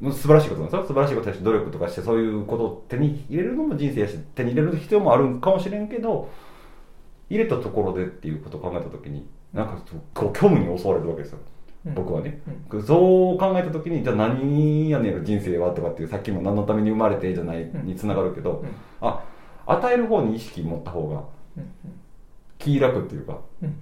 [0.00, 6.30] もう素晴らしいことなんですよ素晴らしいことやし努力とかしてそういうことを手に入れるのも人生やし手に入れる必要もあるかもしれんけど
[7.28, 9.82] 入れたところでっていうことを考えた時になんか
[10.14, 11.38] こう虚無に襲われるわけですよ。
[11.86, 11.94] うん。
[11.94, 17.86] 僕はね、うそう考えた時にじゃあ何やねん人生はとかっていうさっきの何のために生まれてじゃないうん。
[17.86, 18.68] につながるけど、うん。
[19.00, 19.24] あ
[19.66, 21.24] 与える方に意識持った方が
[21.56, 21.70] うん。
[22.58, 23.74] 気楽っていうかうん。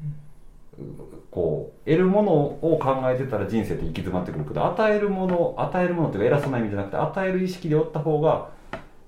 [1.30, 8.50] こう得るものを考えてたら人生って行き詰まってくるけど与えるもの与えるものっていうか偉そうな意味じゃなくて与える意識でおった方が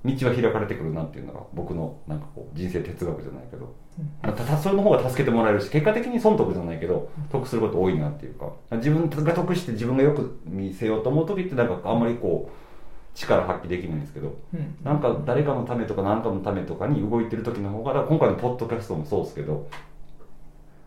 [0.04, 3.74] 道は開かれてくるなっていうのが僕のなんかこう人生哲学じゃないけど。
[4.22, 8.52] まあたたそれの方が助けてもらえるし結果的に損得じゃないけど得すること多いなっていうか。
[8.76, 14.36] 自分が得して自分がよく見せようと思う時ってなんかあんまりこう力発揮できないんですけど。
[14.54, 14.76] うん。
[14.84, 19.66] なんか誰かのためとか何かのためとかに動いてる時の方がだから今回のポッドキャストもそうですけど。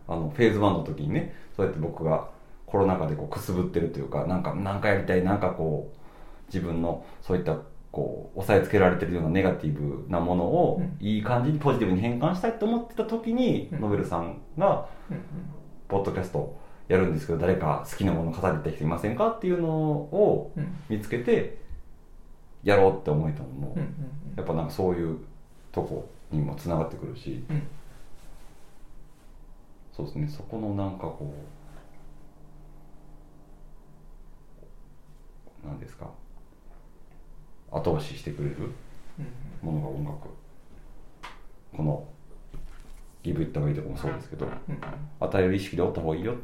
[0.08, 2.28] あのフェーズ1の時にねそうやって僕が
[2.66, 5.98] コロナ禍でこうくすぶってるというかなんかなんかやりたいなんかこう
[6.48, 7.58] 自分のそういった
[7.92, 10.98] こう押さえつけられてるようなネガティブなものをうん。
[11.06, 13.82] いい感じにポジティブに変換したいと思ってた時に、うん。
[13.82, 15.22] ノベルさんがうん
[15.88, 20.76] ポッドキャストやるんですけど誰か好きなもの語りたい人いませんかっていうのをうん。
[20.90, 21.58] 見つけて
[22.64, 23.76] やろうって思えたのも、
[24.38, 25.18] やっぱなんかそういう
[25.72, 27.64] とこにもつながってくるし、うん。
[29.92, 30.28] そうですね。
[30.28, 31.34] そこのなんかこ
[35.64, 36.08] うなんですか？
[37.72, 38.56] 後押ししてくれる
[39.62, 40.28] ものが音楽。
[41.76, 42.04] この
[43.24, 44.48] 「ギブ・イット・ウェイ」とかもそうですけど
[45.20, 46.36] 与える意識でおった方がいいよ。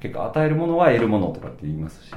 [0.00, 2.14] 結果与えるものは得るものとかって言いますし。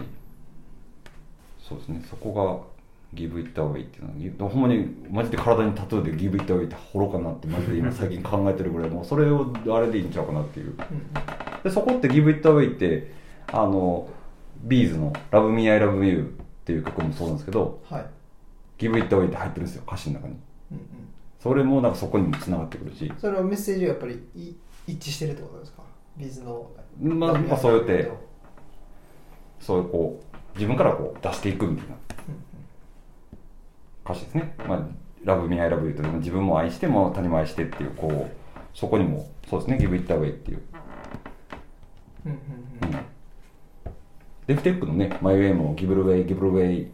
[1.60, 2.02] そうですね。
[2.10, 2.80] そこが
[3.14, 10.70] Give It Away っていうのはぎほんまにマジで体にタトゥーで Give It Away って彫ろうかなってマジで今最近考えてるぐらいもうそれをあれでいいんちゃうかなっていう。
[10.70, 10.76] うん
[11.64, 13.12] でそこって Give It Away って
[13.52, 14.08] あの
[14.62, 16.36] ビーズの「Love Me I Love You」
[16.70, 18.06] っていう曲もそうなんですけどはい。
[18.78, 20.36] Give It Away って入ってるんですよ歌詞の中に。
[20.72, 20.84] うんうん。
[21.40, 23.12] それもなんかそこにもつながってくるし。
[23.18, 24.54] それはメッセージがやっぱりい
[24.88, 25.82] 一致してるってことですか？
[26.16, 26.70] B'zの。
[27.02, 28.12] まあ、まあ、そうやって
[29.60, 31.96] そういうこう自分からこう出していくみたいな
[34.06, 34.56] 歌詞ですね。
[34.68, 34.80] まあ、
[35.24, 38.32] Love Me, I Love You という自分も愛しても他人も愛してっていう、こう、
[38.74, 40.62] そこにも、そうですね、Give It Away っていう。
[42.26, 42.90] うんうん。
[42.90, 43.00] うん。
[44.50, 46.88] デフテックのね、My Way も Give It Away, Give It Away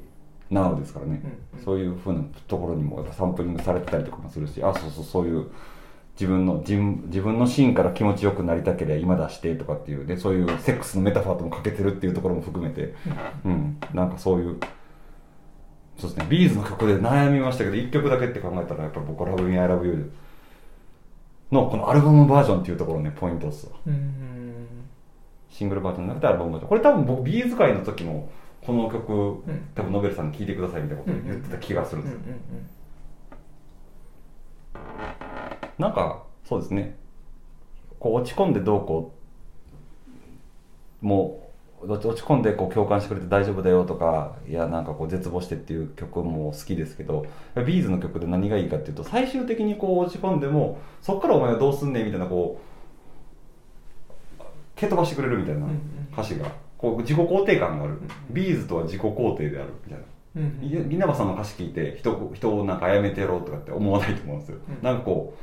[0.51, 1.21] Now ですからね。
[1.23, 1.59] うん。
[1.59, 5.47] うんそういうふうなところにもやっぱサンプリングされてたりとかもするし、あ、そうそう、そういう、
[6.19, 12.95] 自分の自分自分のシーンから気持ちよくなりたければ今出してとかっていうでそういうセックスのメタファーともかけてるっていうところも含めて、
[13.43, 14.57] うん、なんかそういう
[15.97, 16.25] そうですね。
[16.29, 20.11] B'zの曲で悩みましたけど1曲だけって考えたらやっぱ僕は「Love Me I Love You」
[21.51, 23.73] のこのアルバムバージョンっていうところねポイントですわ。
[23.85, 24.34] うんうん
[25.49, 28.29] シングルバージョンじゃなくてアルバムバージョンこれ多分僕 B'z回の時も
[28.65, 29.69] この曲、ん。
[29.75, 32.35] 多分ノベルさんに聴いてくださいみたいなこと言ってた気がするんうんですよ、
[34.75, 35.81] うん。
[35.81, 36.97] なんかそうですね。
[37.99, 39.13] こう落ち込んでどうこ
[41.01, 41.41] うも
[41.81, 47.25] う落ち込んでこう共感してくれて大丈夫だよとかいやなんかこう絶望してっていう曲も好きですけど
[47.55, 52.74] B'z の曲で何がいいかっていうと最終的にこう落ち込んでもそっからお前はどうすんねんみたいなこう
[54.75, 55.67] 蹴飛ばしてくれるみたいな
[56.13, 56.45] 歌詞が。
[56.77, 57.93] こう自己肯定感がある。
[57.93, 60.05] ん B'z とは自己肯定であるみたいな。
[60.89, 61.27] 稲葉さん。
[61.27, 64.83] の歌詞聞いて人人をなんか殺めてやろうとかって思わないと思うんですよ、うん。
[64.83, 65.33] なんかこ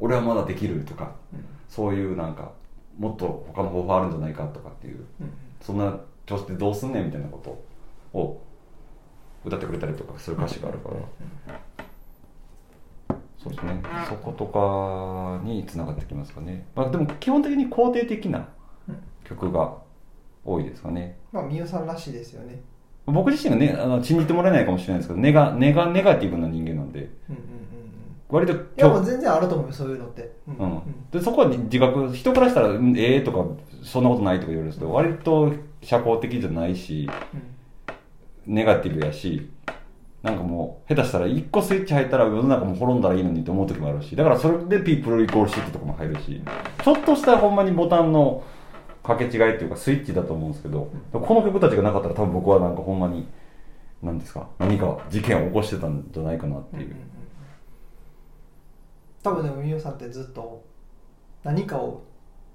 [0.00, 1.44] う俺はまだできるとかうん。
[1.68, 2.52] そういうなんか
[2.98, 5.30] もっと他の方法あるんじゃないかとかっていううん
[5.60, 8.42] そんな調子でどうすんねんみたいなことを
[9.44, 11.58] 歌ってくれたりとかする歌詞があるから。
[13.38, 13.82] そうですね。
[14.08, 18.48] そことかにつながってきますかね、まあ、でも基本的に肯定的な
[19.34, 19.76] 曲が
[20.44, 21.16] 多いですかね。
[21.32, 22.60] まあみおさんらしいですよね。
[23.06, 27.00] 僕自身がねあの信じてもらえないかもしれないですけどネガネガネガティブな人間なんで。
[27.00, 27.62] うんうん
[28.32, 30.32] 割といやもう全然あると思うよそういうのって。
[30.48, 30.56] うん。
[30.56, 33.44] うん、でそこは自覚人からしたらうん「ええとか
[33.84, 37.10] 「そんなことない」とか言われるんですけど割と社交的じゃないし
[38.46, 39.50] ネガティブやし
[40.22, 46.40] なんかもう下手したら一個スイッチ入ったら世の中も滅んだらいいのにって思う時もあるしだからそれでピープルイコールシットとかも入るし
[46.82, 48.42] ちょっとしたほんまにボタンの
[49.02, 53.26] 掛け違いっていうかスイッチだと思うんですけどこの曲たちがなかったら多分僕はなんかほんまに
[54.02, 56.96] 何ですか何か事件を起こしてたんじゃないかなっていう、
[59.22, 60.64] 多分でもみおさんってずっと
[61.44, 62.02] 何かを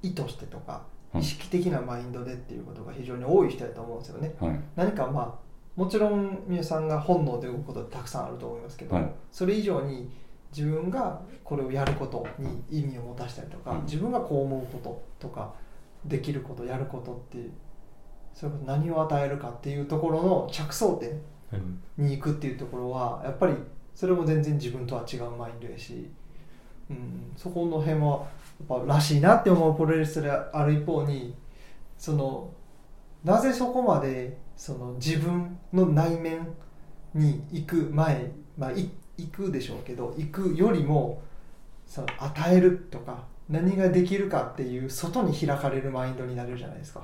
[0.02, 0.84] 意図してとか
[1.14, 1.22] うん。
[1.22, 4.36] 意識的なマインドでっていうことが非常に多い人だと思うんですよね。
[4.40, 4.60] はい。
[4.76, 9.12] 何かまあもちろんみおさんが本能で動くことってたくさんあると思いますけど、はい。
[9.32, 10.10] それ以上に
[10.56, 13.84] 自分がこれをやることに意味を持たしたりとか、うん。
[13.84, 14.80] 自分がこう思うこ
[15.20, 15.54] ととか
[16.08, 17.52] できることやることっていう
[18.34, 21.20] そういうこと何を与えるかっていうところの着想点
[21.98, 23.54] に行くっていうところはやっぱり
[23.96, 26.08] それも全然自分とは違うマインドやし、
[26.90, 28.28] うん、そこの辺は
[28.70, 31.34] やっぱらしいなって思うプロレスである一方に
[31.98, 32.54] その
[33.24, 36.48] なぜそこまでその自分の内面
[37.14, 41.24] に行く前、まあ、い行くでしょうけど行くよりも
[41.88, 47.02] その与えるとか何ができるかっていう外に開かれるマインドになれるじゃないですか、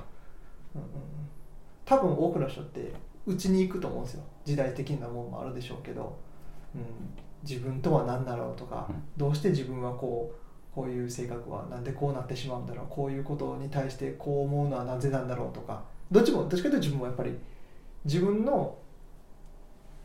[0.74, 0.98] うんうんうん、
[1.84, 2.92] 多分多くの人って
[3.26, 4.22] うちに行くと思うんですよ。
[4.44, 6.16] 時代的なもんもあるでしょうけど、
[6.74, 6.82] うん、
[7.42, 9.02] 自分とは何だろうとか、うん。
[9.16, 12.86] どうして自分はこうこういう性格はなんでこうなってしまうんだろう。
[12.90, 15.82] こういうことに対してこう思うのはなぜなんだろうとか。
[16.10, 17.38] どっちもどっちかというと自分もやっぱり
[18.04, 18.76] 自分の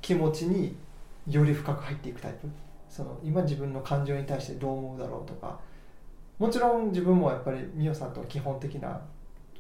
[0.02, 0.78] 気持ちに
[1.28, 2.48] より深く入っていくタイプ。
[2.90, 5.60] その今自分の感情に対してどう思うだろうとか
[6.40, 9.02] もちろん自分もやっぱり美桜さんと基本的な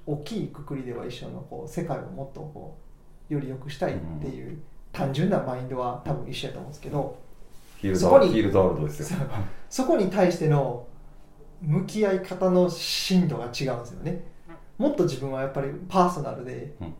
[0.06, 2.78] 大きいくくりでは一緒のこう世界をもっとこ
[3.30, 4.60] うより良くしたいっていう
[4.92, 7.20] 単純なマインドは多分一緒やと思うんですけど
[7.80, 8.30] ヒールドそこに
[9.70, 10.88] そこに対しての
[11.62, 14.24] 向き合い方の深度が違うんですよね。
[14.78, 16.94] もっと自分はやっぱりパーソナルで、うん。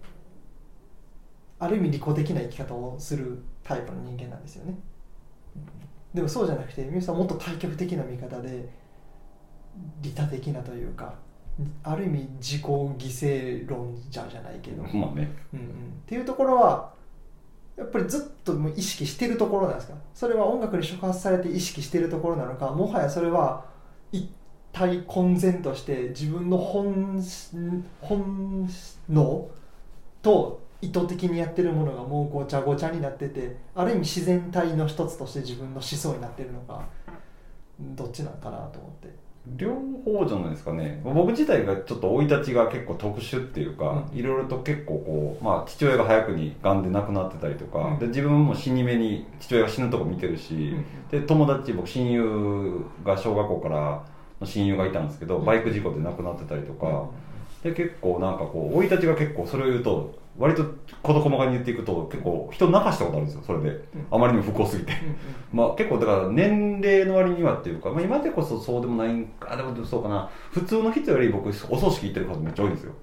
[1.60, 4.78] ある意味利己的な生き方をするタイプの人間なんですよね。
[6.13, 8.70] でもそうじゃなくてみゆさんはもっと対極的な見方で
[10.01, 11.13] 利他的なというか
[11.84, 15.32] ある意味自己犠牲論者じゃないけど、まあね。
[15.53, 15.69] うんうん、っ
[16.05, 16.93] ていうところは
[17.75, 19.93] やっぱりずっともう意識してるところなんですか？
[20.13, 22.71] それは音楽に触発されて意識してるところなのか？
[22.71, 23.65] もはやそれは
[24.12, 24.29] 一
[24.71, 27.21] 体混然として自分の本
[28.01, 28.69] 本
[29.10, 29.49] 能
[30.21, 36.86] と意図的にやってるものがもうごちゃごちゃになっててある意味自然体の一つとして自分の思想になってるのか
[37.79, 39.10] どっちなんかなと思って
[39.47, 39.73] 両
[40.06, 41.02] 方じゃないですかね。
[41.04, 44.17] 僕自体がちょっと生い立ちが結構特殊っていうか、うん。
[44.17, 47.99] いろいろと結構こう、まあ、父親が早くに癌で亡くなってたりとか、うん。
[47.99, 50.75] で自分も死に目に父親が死ぬとこ見てるし、
[51.10, 54.04] で友達僕親友が小学校から
[54.39, 57.08] の親友がいたんですけどバイク事故で亡くなってたりとか、
[57.63, 60.63] で結構なんかこう生い立ちが結構それを言うと割と
[61.04, 64.93] 事細かに言っていくと結構人泣かしたことあるんですよそれで、あまりにも不幸すぎて。
[65.52, 70.30] まあ結構だから年齢の割にはっていうか、まあ、今でこそそうでもないんかあでもそうかな。
[70.52, 72.93] 普通の人より僕お葬式行ってる数めっちゃ多いんですよ。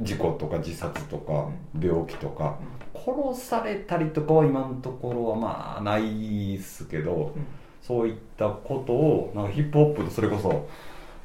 [0.00, 1.48] 事故とか自殺とか
[1.78, 2.56] 病気とか。
[2.94, 7.34] 殺されたりとかは今のところはまあないっすけど
[7.82, 10.68] そういったことをなんかヒップホップとそれこそ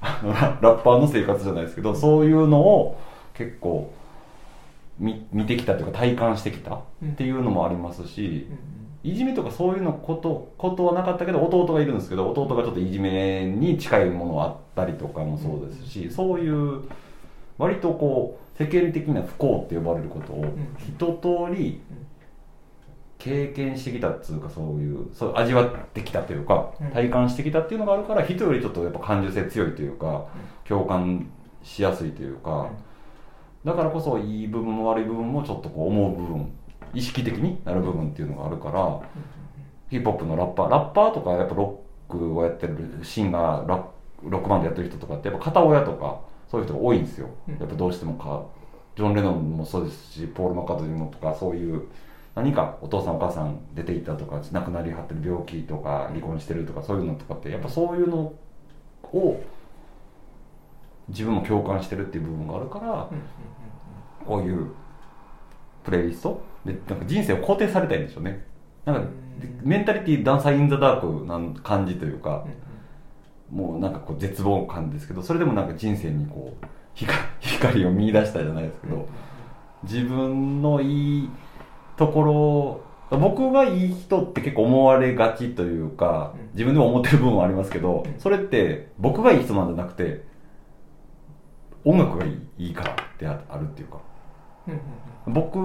[0.01, 2.99] ラッパーの生活じゃないですけどそういうのを
[3.33, 3.91] 結構
[4.99, 6.81] 見見てきたというか体感してきたっ
[7.17, 8.47] ていうのもありますし、
[9.03, 16.81] いじめとかそういうのことことはなかったけど弟がいるんですけど弟がちょっといじめに近いものあったりとかもそうですし、そういう
[17.57, 20.45] 割とこう世間的な不幸って呼ばれることを
[20.79, 21.81] 一通り
[23.17, 26.91] 経験してきたっていうかそういうそう味わってきたというかうん。
[26.91, 30.25] 体感してきたっていうのがあるから人よりちょっとやっぱ感受性強いというか
[30.67, 31.29] 共感
[31.63, 32.69] しやすいというか
[33.65, 36.51] だからこそいい部分も悪い部分もちょっとこう思う部分
[36.93, 39.01] 意識的になる部分っていうのがあるから
[39.89, 43.85] ヒップホップのラッパーラッパーとかやっぱロックをやってるシンガーラッ
[44.23, 47.29] ロックバンドやってる人とかってやっぱ片親とかそういう人が多いんですよ。
[47.47, 47.57] うん。
[47.57, 48.45] やっぱどうしてもか
[48.95, 51.83] ジョン・レノンもそうですしポール・マッカートニーもとかそういう
[52.33, 58.33] 何かお父さんお母さん出ていったとか亡くなりはってる病気とか離婚してるとかそういうのとかってやっぱそういうの
[59.13, 59.41] を
[61.09, 63.09] 自分も共感してるっていう部分があるから
[64.25, 64.71] こういう
[65.83, 68.43] プレイリストでなんか人生を肯定されたいんでしょうね。
[68.85, 69.09] なんかうん。
[69.63, 72.45] メンタリティダンサー・イン・ザ・ダークな感じというか
[73.51, 79.07] もうなんかこう絶望感ですけどそれでもなんか人生にこう光 光を見出したじゃないですけど
[79.83, 81.29] 自分のいい
[81.97, 86.49] ところ僕がいい人って結構思われがちというかうん。
[86.53, 88.19] 自分でも思ってる部分はありますけどうん。
[88.19, 90.23] それって僕がいい人なんじゃなくて
[91.85, 93.99] 音楽がいいからってあるっていうか
[95.27, 95.57] 僕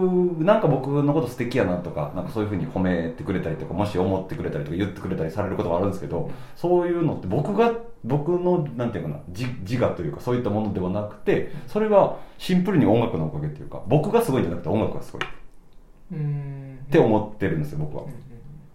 [0.45, 7.73] なんか僕のこと素敵やなとかなんかそういうふうに褒めてくれたりとかもし思ってくれたりとか言ってくれたりされることがあるんですけどそういうのって僕が
[8.05, 15.27] 僕のなんていうかな自自我というかそういったものではなくてそれはシンプルに音楽のおかげっていうか僕がすごいんじゃなくて音楽がすごいっ
[16.87, 18.05] って思ってるんですよ僕は。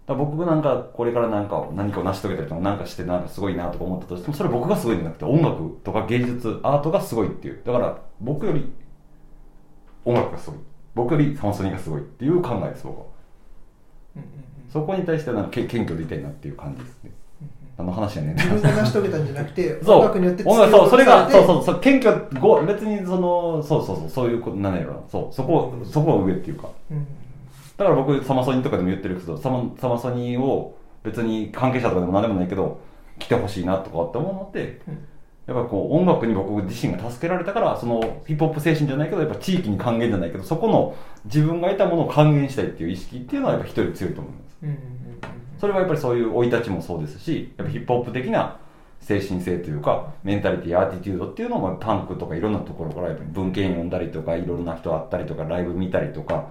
[0.06, 7.60] だ僕がなんかこれからなんか何かを成し遂げたりとかなんかしてなんかすごいなとか思ったとしてもそれ僕がすごいんじゃなくて音楽とか芸術アートがすごいっていう。
[7.64, 8.72] だから僕より
[10.04, 10.58] 音楽がすごい。
[10.94, 13.06] 僕よりサマソニがすごいっていう考えです僕は。
[14.72, 17.10] そこに対してはなんかけ謙虚でいたいなっていう感じですね。
[17.78, 25.00] あの話やねん自分が成し遂げたんじゃなくて 音楽によってそうそれがそううそうそう謙虚ご別にそのそうそうそうそういうことなんやろな。
[25.08, 26.68] そうそこそこは上っていうか
[27.76, 32.80] だから僕サマソニとかでも言ってるけどサマサマソニを別に関係者とかでも何でもないけど
[33.18, 34.80] 来てほしいなとかって思うのって
[35.46, 44.56] やっぱこう音楽に僕自身が助けられたからそのヒップホップ精神じゃないけどやっぱ地域に還元じゃないけどそこの自分が得たものを還元したいっていう意識っていうのはやっぱ一人強いと思います。
[45.58, 48.58] それはやっぱりそういう生い立ちもそうですしやっぱヒップホップ的な
[49.00, 56.48] 精神性というかメンタリティアーティテュードっていうのもパンクとかいろんなところからやっぱ文献読んだりとかいろんな人会ったりとかライブ見たりとか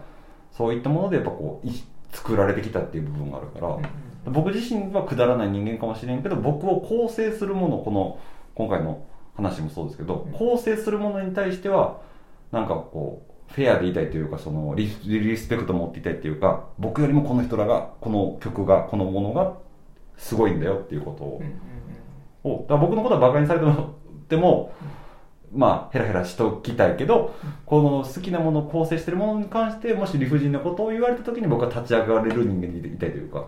[0.55, 8.19] そういったものでやっぱこうい作られてきたっていう部分があるから、僕自身はくだらない人間かもしれんけど僕を構成するものこの
[8.55, 11.99] 今回の話もそうですけど、構成するものに対しては
[12.51, 19.53] なんかこうフェアでいたいというかそのリスリスペクトを持っていたいというか僕よりもこの人らがこの曲がこのものが
[20.17, 21.15] すごいんだよっていうこ
[22.43, 23.95] とを,、をだから僕のことはバカにされても
[24.29, 24.73] でも、
[25.55, 27.33] まあヘラヘラしときたいけど、
[27.65, 33.45] この好きなものを構成してるものに関してもし理不尽なことを言われた時に僕は立ち上がれる人間でいたいというか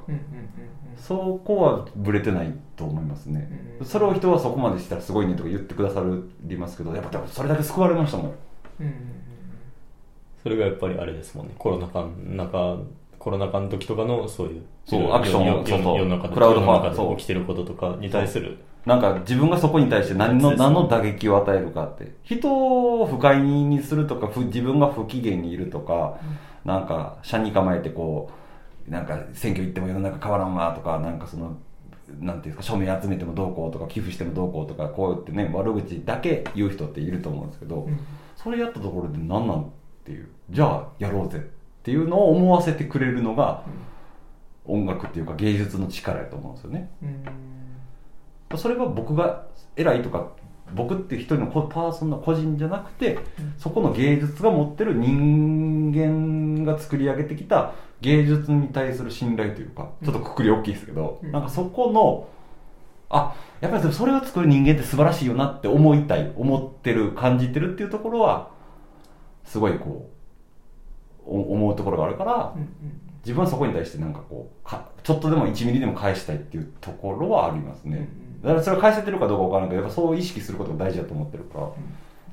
[0.98, 6.02] そこはブレてないと思いますね、うんそれを人はそこまでしたらすごいねとか言ってくださ
[6.42, 8.34] りますけどやっぱでもそれだけ救われましたもん。
[10.42, 11.54] それがやっぱりあれですもんね。
[11.60, 12.78] コロナ禍の中
[13.20, 15.98] コロナ禍の時とかのそういうそうアクションを世そうそう。
[15.98, 18.58] 世の中でクラウドファン世の中そうで起きてることとかに対する
[18.88, 22.16] なんか自分がそこに対して何の何の打撃を与えるかって。
[22.24, 26.18] 人を不快にするとかふ自分が不機嫌にいるとか、
[26.64, 28.32] なんか車に構えてこ
[28.88, 31.58] うなんか選挙行っても世の中変わらんわとかなんかその
[32.20, 37.90] なんていうか署名集めてもどうこうとか寄付してもどうこうとかこうやってね悪口だけ言う人っていると思うんですけど、
[38.38, 39.70] それやったところで何なんっっ
[40.06, 40.30] ていう。
[40.50, 41.42] じゃあやろうぜっ
[41.84, 43.66] ていうのを思わせてくれるのが
[44.64, 46.90] 音楽っていうか芸術の力やと思うんですよね。
[47.04, 47.47] うん
[48.56, 49.46] それは僕が
[49.76, 50.32] 偉いとか
[50.74, 53.20] 僕っていう一人のこパーソンの個人じゃなくて
[53.58, 61.32] そこの芸術が持ってる人間が作り上げてきた芸術に対する信頼というかちょっとくくり大きいですけど、うん。
[61.32, 62.28] なんかそこの
[63.10, 68.52] あやっぱりそれを作る人間って素晴らしいよなって思いたい思ってる感じてるっていうところは
[69.46, 70.10] すごいこ
[71.26, 72.70] うお思うところがあるからうん
[73.24, 81.68] 自分はそこに対してなんかこうかちょっとでも1ミリでも返したいっていうところはありますね、うんだからそれを返せてるかどうかわからないけどやっぱそう意識することが大事だと思ってるから。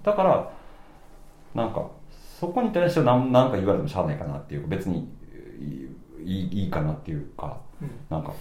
[0.02, 0.50] だから
[1.54, 1.86] なんか
[2.40, 5.08] そこに対しては何なんか言われてもしゃあないかなっていうか別に
[5.58, 7.90] いいいいいかなっていうかうん。
[8.10, 8.32] なんか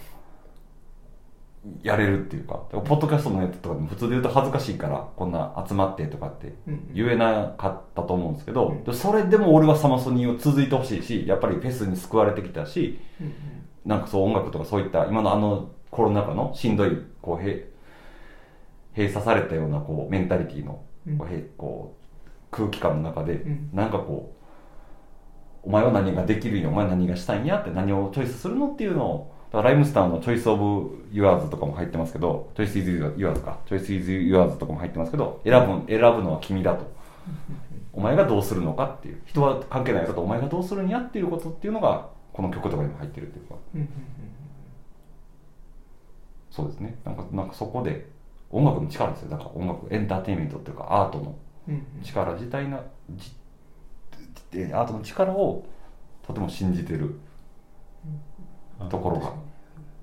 [1.82, 2.56] やれるっていうか。
[2.70, 8.84] ポッドキャストのやつとかでも普通で言うと恥ずかしいからこんな集まってとかってうん言えなかったと思うんですけど、うん。
[8.84, 13.32] でそれでも俺はサマソニーを続いてほしいしやっぱりフェスに救われてきたしうん。
[13.86, 16.90] なんかそう音楽とかそういった今のあのコロナ禍のしんどい
[17.22, 17.60] こう閉
[18.96, 21.18] 閉鎖されたようなこうメンタリティのうん。
[21.56, 22.04] こう
[22.50, 23.70] 空気感の中で、うん。
[23.72, 24.34] なんかこ
[25.64, 33.60] うお前は何ができるんやお前は何がしたいんやって何をチョイスするのっていうのをライムスターのチョイスオブユアーズとかも入ってますけどチョイスイズユアーズか。
[33.68, 36.92] チョイスイズユアーズとかも入ってますけど選ぶ選ぶのは君だと。
[37.92, 39.22] お前がどうするのかっていう。
[39.26, 43.54] 人は関係ないことお前がどうするんやっていうことっていうのがこの曲とかにも入ってるっていうか
[46.54, 46.96] そうですね。
[47.04, 48.06] なんかなんかそこで
[48.50, 49.30] 音楽の力ですよ。
[49.30, 51.34] だから音楽エンターテインメントっていうかアートの
[51.66, 52.02] うんうん。
[52.02, 52.80] 力自体な
[53.10, 53.32] じ
[54.52, 55.64] えアートの力を
[56.24, 57.18] とても信じてる
[58.88, 59.32] ところが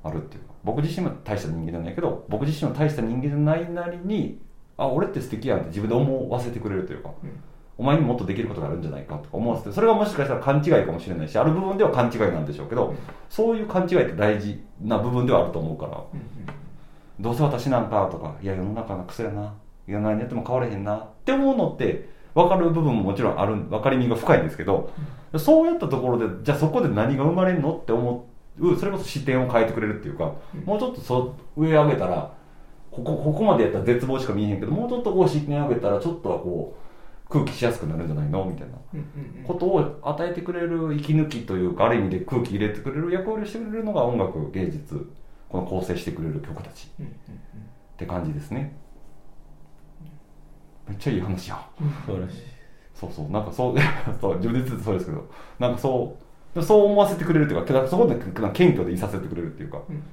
[0.03, 0.53] あるっていうか。
[0.65, 4.41] 僕自身も大した人間じゃないけど僕自身も大した人間じゃないなりに
[4.77, 7.29] あ俺って素敵やんって自分で思わせてくれるというか、うん
[7.81, 12.97] お前にもっとできることがあるんじゃないかとか思わせてそれがもしかしたら勘違いかもしれないしある部分では勘違いなんでしょうけど、うん。
[13.27, 19.55] そういう勘違いって大事な部分ではあると思うからうんどうせ私なんかとかいや世の中の癖やな
[19.87, 24.91] いや何やっても変われへんなって思うのって分かる部分ももちろんある分かりみが深いんですけど、
[25.37, 28.27] そうやったところでじゃあそこで何が生まれるのって思
[28.59, 30.61] うそれこそ視点を変えてくれるっていうか、うん。
[30.61, 32.31] もうちょっとそう上上げたら
[32.91, 36.90] ここここまでやったら絶望しか見えへんけどもうちょっとこう視点上げたらちょっとはこう
[37.31, 38.45] 空気しやすくなるんじゃないの？
[38.45, 38.73] みたいな。
[39.47, 45.09] ことを与えてくれる息抜きというかある意味で空気入れてくれる役割をしてくれるのが音楽芸術。
[45.49, 46.87] この構成してくれる曲たち。
[47.01, 47.05] っ
[47.97, 48.75] て感じですね。
[50.87, 51.65] めっちゃいい話や
[52.05, 52.37] 素晴らしい
[52.93, 53.29] そうそう。
[53.29, 53.75] なんかそう
[54.19, 55.25] そう自分で言っててそうですけど。
[55.59, 56.15] なんかそ
[56.55, 58.15] うそう思わせてくれるっていうかそこで
[58.53, 59.81] 謙虚でいさせてくれるっていうか。
[59.89, 60.03] うん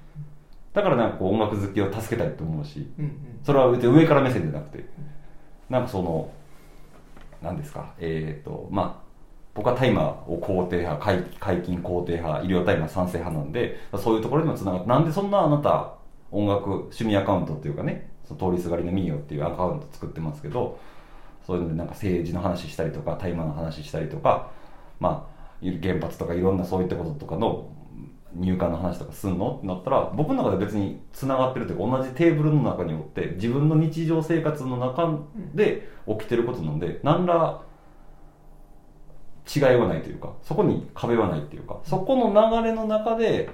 [0.74, 2.88] だからなんかこう音楽好きを助けたいと思うし。
[2.98, 3.12] うんうん。
[3.42, 4.84] それは別に上から目線じゃなくて。
[5.68, 6.30] なんかその
[7.42, 7.94] 何ですか？
[7.98, 9.08] えっ、とまあ
[9.54, 15.94] 僕は大麻を肯定派解解禁肯定派医療大麻賛成派なんでそういうところにもつながってなんでそんなあなた
[16.30, 20.78] 音楽趣味アカウントっていうかねその通りすがりのミーヨっていうアカウント作ってますけど
[21.46, 24.50] そういうのでなんか政治の話したりとか大麻の話したりとか
[25.00, 25.38] まあ
[25.82, 27.68] 原発とかいろんなそういったこととかの
[28.34, 29.56] 入管の話とかすんの？
[29.56, 35.18] ってなったら僕の中で別につながってるというか同じテーブルの中におって自分の日常生活の中
[35.54, 37.62] で起きてることなんで何ら
[39.56, 43.48] 違いはないというかそこに壁はないっていうかそこの流れの中で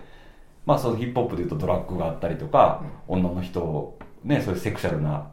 [0.67, 5.31] まあそのヒップホップでいうとドラッグがあったりとか、女の人をねそういうセクシャルな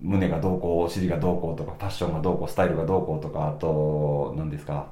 [0.00, 4.88] 胸がどうこうお尻がどうこうとかファッションがどうこうスタイルがどうこうとかあと何ですか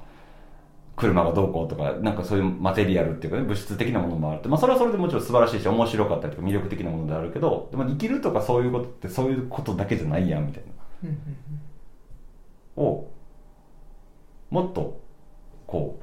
[1.01, 11.13] 車がどうこうとかなんかそういうマテリアルっていうかね物質的なものもあるってまあそれはそれでもちろん素晴らしいし面白かったりとか魅力的なものであるけどでも生きるとかそういうことってそういうことだけじゃないやんみたいな。
[12.77, 13.11] を
[14.51, 15.01] もっと
[15.67, 15.99] こ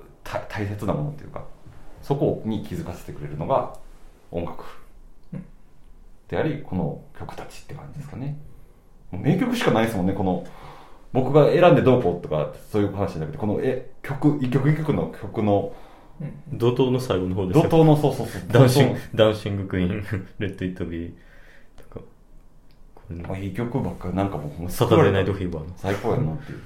[0.00, 1.44] うた大切なものっていうか
[2.02, 3.74] そこに気づかせてくれるのが
[4.30, 4.64] 音楽
[5.34, 5.44] うん。
[6.28, 8.38] でありこの曲たちって感じですかね。
[9.12, 10.46] 名曲しかないですもんねこの
[11.12, 15.72] 僕が選んでどうこうとかそういう話じゃなくてこのえ曲一曲一曲の曲の
[16.20, 18.42] うん怒涛の最後の方ですよ怒涛のそうそうそう。
[18.48, 21.12] Dancing Dancing Queen Let It Be
[21.76, 22.00] とか
[22.94, 24.14] これもういい曲ばっかり。
[24.14, 26.60] なんかもうサタデーナイト・フィーバーの最高やなっていう。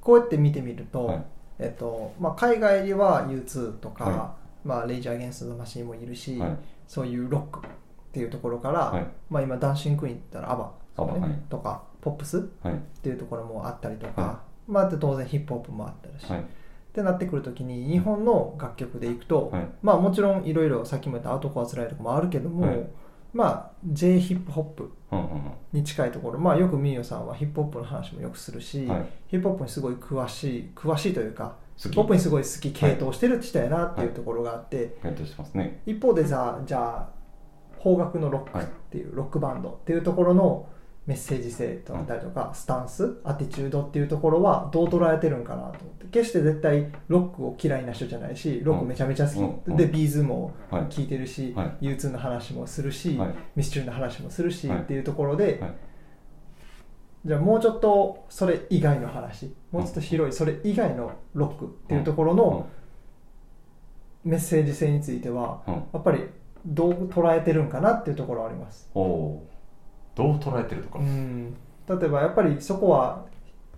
[0.00, 1.24] こうやって見てみると、はい。
[1.60, 4.34] えっとまあ、海外では U2 とか、は
[4.64, 6.58] まあ、レイジャー・アゲンスト・マシンもいるし、はい。
[6.88, 7.70] そういうロックっ
[8.12, 9.06] ていうところから、はい。
[9.28, 11.30] まあ、今ダンシング・クイーンって言ったらアバアバはい。
[11.48, 12.80] とかポップスっはい。
[13.02, 16.40] ていうところもあったりとか、はまあ、あと当然ヒップホップもあったりし、はい。
[16.40, 16.44] っ
[16.92, 19.68] てなってくるときに日本の楽曲でいくと、はい。
[19.82, 22.86] まあもちろんいろいろさっきも言ったアウトコアスライドとかもあるけども、はい。
[23.32, 24.90] まあ J ヒップホップ
[25.72, 29.06] に近いところ、まあ、よくミーヨさんはヒップホップの話もよくするし、はい。
[29.28, 35.80] ヒップホップにすごい詳しい詳しいというかヒップホップにすごい好き傾倒してる人やなっていうところがあって、傾倒してますね。
[35.86, 37.08] 一方でさじゃあ
[37.80, 40.68] 邦楽のロックっていう、ロックバンドっていうところの
[41.06, 46.06] メッセージ性だったりとか、スタンスアティチュードっていうところはどう捉えてるんかなと思って。
[46.10, 50.86] 決して絶対ロックを嫌いな人じゃないしロックめちゃめちゃ好き、うんで B'z もはい。
[50.88, 51.86] 聴いてるし、はい。
[51.86, 53.34] U2 の話もするし、はい。
[53.56, 54.78] ミスチルの話もするし、はい。
[54.80, 55.74] っていうところで、はい。
[57.24, 62.68] じゃあもうちょっとそれ以外の話もうちょっと広いそれ以外のロックっていうところの
[64.24, 66.24] メッセージ性についてはやっぱり
[66.64, 68.90] どう捉えてるんかなっていうところはあります。
[68.94, 69.42] お
[70.22, 70.98] どう捉えてるとか。
[70.98, 71.54] うん。
[71.88, 73.24] 例えばやっぱりそこは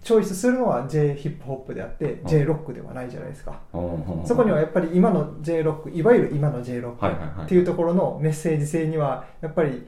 [0.02, 2.26] チョイスするのは J ヒップホップであってん。
[2.26, 3.60] J ロックではないじゃないですか。
[3.72, 9.86] うんそこにはやっぱり今の J ロックいわゆる今の J ロックっていうところのメッセージ性にはやっぱり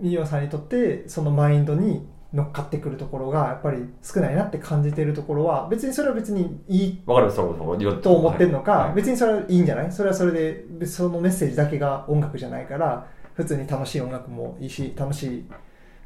[0.00, 9.92] ミオさんにとってそのマインドに乗っかってくるところがやっぱり少ないなって感じているところは別にそれは別にいいわかるそうそと思ってるのか、はい別にそれはいいんじゃない？
[9.92, 15.44] それはそれで別そのメッセージだけが音楽じゃないから普通に楽しい音楽もいいし楽しい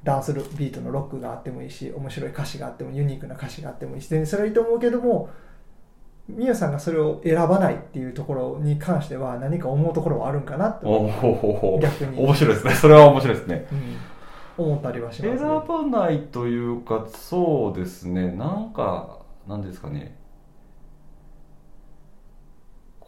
[0.04, 5.30] ダンスビートのロックがあってもいいし面白い歌詞があってもユニークな歌詞があってもいいし全然それはいいと思うけども
[6.28, 12.18] ミオさんがそれを選ばないっていうところに関しては何か思うところはあるんかなと、おお逆に。
[12.18, 12.74] 面白いですね。
[12.74, 13.66] それは面白いですね。
[14.58, 18.32] うん、思ったりはします、選ね、ばないというかそうですね。
[18.32, 20.18] なんかなんですかね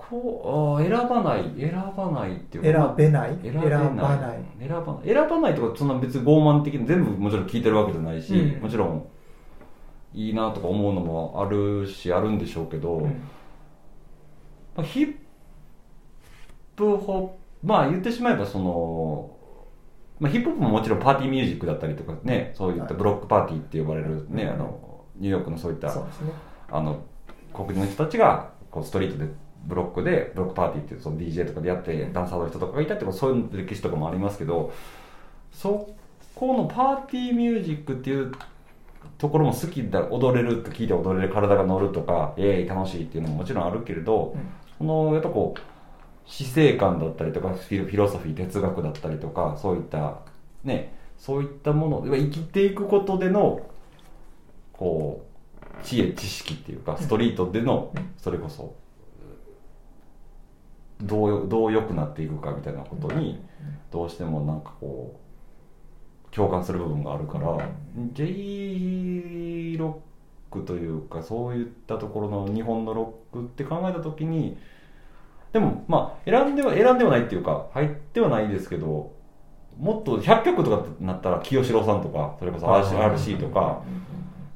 [0.09, 2.97] こう選ばない選ばないっていうか。
[2.97, 3.39] 選べない？
[3.43, 3.69] 選べない。
[3.69, 4.39] 選ばない。
[4.59, 5.07] 選ばない。
[5.07, 8.63] 選ばないとかそんな別に傲慢的に全部もちろん聞いてるわけじゃないし、うん。
[8.63, 9.07] もちろん
[10.15, 13.11] いいなとか思うのもあるしあるんでしょうけど、うん。
[14.77, 15.15] まあヒッ
[16.77, 19.37] プホップまあ言ってしまえばその、
[20.21, 26.01] まあ、ヒップホップももちろんパーティーミュージックだったりとかねそういったブロックパーティーって呼ばれるね、うんあのニューヨークのそういったね。
[26.71, 27.05] あの
[27.53, 29.29] 黒人の人たちがこうストリートで
[29.69, 34.73] ブロックでブロックパーティーっていうその DJ とかでやってダンサーの人とかがいたってそういう歴史とかもありますけど
[35.53, 35.91] そ
[36.35, 38.33] このパーティーミュージックっていう
[39.19, 44.37] ところも好きだ踊れるって聞いて踊れる体が乗るとかええ楽しいっていうのももちろんあるけれど、
[44.79, 45.61] そのやっぱこう
[46.25, 50.21] 死生観だったりとかフィロフィロソフィー哲学だったりとかそういった
[50.63, 53.61] ねそういったもの生きていくことでの
[54.73, 58.75] こう知恵知識っていうかストリートでのそれこそ
[61.03, 63.41] どうよどう良くなっていくかみたいなことに
[63.91, 65.19] どうしてもなんかこ
[66.31, 67.69] う共感する部分があるから
[68.13, 70.03] J ロ
[70.51, 74.59] ックというかそういったところの日本のロックって考えた時に
[75.53, 79.13] でもまあ選んでは選んではないっていうか入ってはないですけど
[79.79, 83.83] もっと100曲とかってなったら清志郎さんとかそれこそ RC とか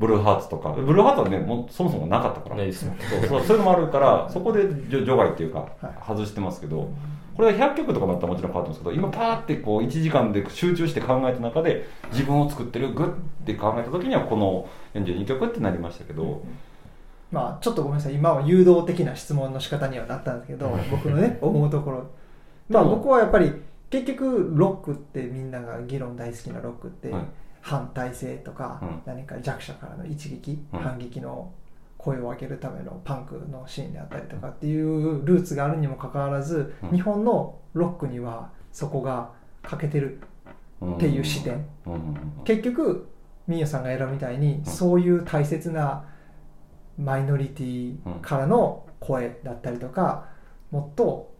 [0.03, 0.70] ブルーハーツとか。
[0.70, 2.57] ブルーハーツはねもうそもそもなかったから。
[2.57, 6.90] ないですねそうそうそういうのもあるからそこで除除外っていうかはい外してますけど
[7.36, 16.42] これが100曲とかだったらもちろん変わってますけど今パーってこう1時間で集中して考えた中で自分を作ってるグッて考えた時にはこの42曲ってなりましたけど。
[17.30, 18.14] まあちょっとごめんなさい。
[18.14, 22.07] 今は誘導的な質問の仕方にはなったんですけど僕のね思うところ。
[22.68, 23.50] まあ僕はやっぱり
[23.88, 27.22] 結局ロックってみんなが議論大好きなロックってはい
[27.62, 29.02] 反体制とかうん。
[29.06, 30.80] 何か弱者からの一撃うん。
[30.80, 31.50] 反撃の
[31.96, 36.90] 声を上げるためのパンクのシーンであったりとかっていうルーツがあるにもかかわらずうん。
[36.90, 39.30] 日本のロックにはそこが
[39.62, 40.20] 欠けてる
[40.84, 41.64] っていう視点。
[42.44, 43.08] 結局
[43.46, 44.64] ミーヤさんが選ぶみたいに、ん。
[44.64, 46.04] そういう大切な
[46.98, 50.26] マイノリティからの声だったりとか
[50.70, 51.30] もっと、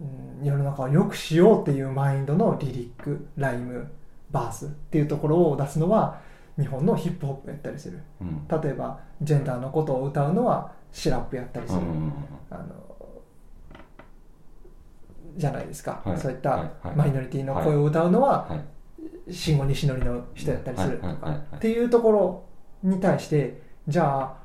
[0.00, 3.90] うん世の中を良くしようっていうマインドのリリックライム
[4.30, 6.20] バースっていうところを出すのは
[6.58, 8.00] 日本のヒップホップやったりする。
[8.20, 8.46] うん。
[8.48, 12.12] 例えばジェンダーのことを歌うのはシラップやったりする、うん
[12.50, 12.64] あの
[15.36, 16.18] じゃないですか、はい。
[16.18, 18.56] そういったマイノリティの声を歌うのは、は
[19.28, 19.32] い。
[19.32, 21.40] 慎吾西典の人やったりするとか。
[21.56, 22.44] っていうところ
[22.82, 24.36] に対してじゃあ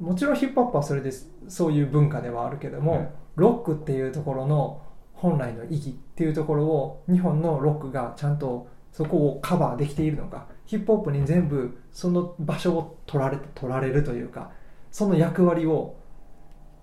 [0.00, 3.10] もちろんヒップホップはそれですそういう文化ではあるけども、はい。
[3.36, 4.82] ロックっていうところの
[5.22, 14.50] 本来の意義っていうところを日本のロックがちゃんとそこをカバーできているのかヒップホップに全部その場所を取られて取られるというか
[14.90, 15.94] その役割を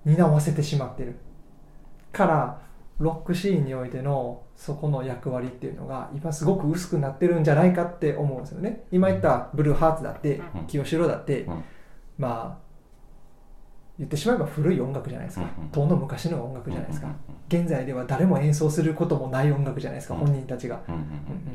[0.06, 1.18] 担わせてしまってる。
[2.14, 2.62] から
[2.98, 8.86] ロックシーンにおいてのそこの役割っていうのが今すごく薄くなってるんじゃないかって思うんですよね。
[8.90, 10.68] 今言ったブルーハーツだってうん。
[10.68, 11.64] 清志郎だって、うん。
[12.18, 12.69] まあ
[14.00, 15.46] 言ってしまえば古い音楽じゃないですか。
[15.72, 17.08] 遠の昔の音楽じゃないですか。
[17.08, 17.14] うん
[17.50, 20.20] 現在では誰も演奏することもない音楽じゃないですかうん。
[20.20, 20.80] 本人たちが、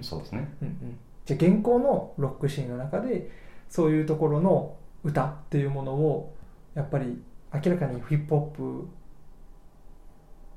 [0.03, 0.53] そうですね。
[0.61, 3.31] うんうん、じゃあ現行のロックシーンの中で
[3.69, 4.75] そういうところの
[5.05, 6.35] 歌っていうものを
[6.75, 7.23] やっぱり
[7.55, 8.89] 明らかにヒップホップ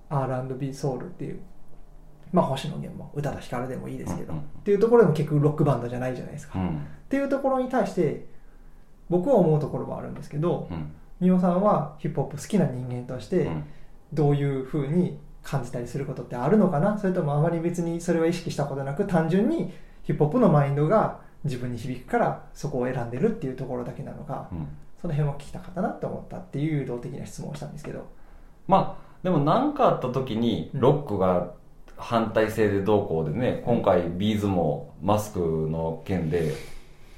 [0.09, 1.39] R&B ソウルっていう
[2.33, 6.85] まあ星野源も宇多田ヒカルでもいいですけど、うんうんっていうところでも結局ロックバンドじゃないじゃないですか、っうん。
[7.07, 8.25] ていうところに対して
[9.09, 13.63] 僕は思うところはあるんですけどうん美桜さんはヒップホップ好きな人間としてうん。
[14.13, 16.97] どういうふうに感じたりすることってあるのかな？
[16.97, 24.47] それともあまり別にそれは意識したことなく単純にヒップホップのマインドが自分に響くからそこを選んでるっていうところだけなのか？
[24.53, 24.67] うん。
[25.01, 28.07] その辺を聞きたかったなって思ったっていう誘導的な質問をしたんですけど。
[28.67, 30.79] まあでも何かあった時にうん。
[30.79, 31.51] ロックが
[31.97, 36.53] 反対性でどうこうでね今回ビーズもマスクの件で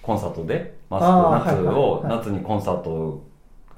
[0.02, 1.00] コンサートでマ
[1.44, 3.29] スク夏を夏にコンサート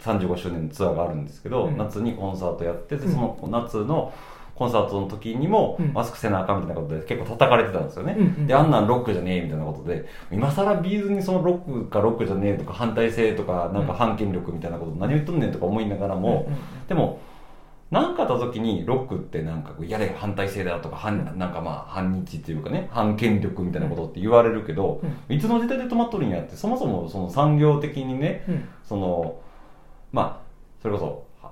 [0.01, 1.77] 35周年のツアーがあるんですけど、うん。
[1.77, 3.11] 夏にコンサートやっててうん。
[3.11, 4.13] その夏の
[4.55, 5.93] コンサートの時にもうん。
[5.93, 17.21] マスクせなあかんみたいなことで結構叩かれてたんですよね、うんうんであんなんロックじゃねえみたいなことで今更ビーズにそのロックかロックじゃねえとか反対性とかなんか反権力みたいなこと何言っとんねんとか思いながらも、うんうんでも
[17.91, 28.69] 何かあった時にロックってなんかこうやれ反対性だとか反なんかまあ反日っていうかね反権力みたいなことって言われるけど、いつの時代で止まっとるんやってそもそもその産業的にねうん。
[28.85, 29.41] その
[30.11, 30.51] まあ
[30.81, 31.51] それこそは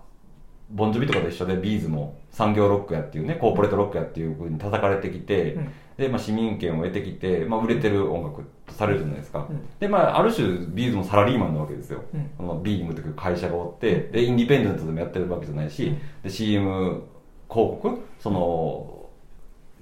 [0.70, 5.72] ボンジョビとかと一緒で B'z も産業ロックやっていうね corporate rock やっていうふうに叩かれてきて、うん。
[5.98, 9.68] で、まあ、市民権を得てきて、まあ、売れてる音楽とされるじゃないですか、うん。
[9.80, 12.30] でまあある種 B'z もサラリーマンなわけですよ、うん。
[12.38, 16.00] そのビーイングという会社がおってでインディペンデントでもやってるわけじゃないし、うん。
[16.24, 17.04] で CM
[17.50, 18.99] 広告その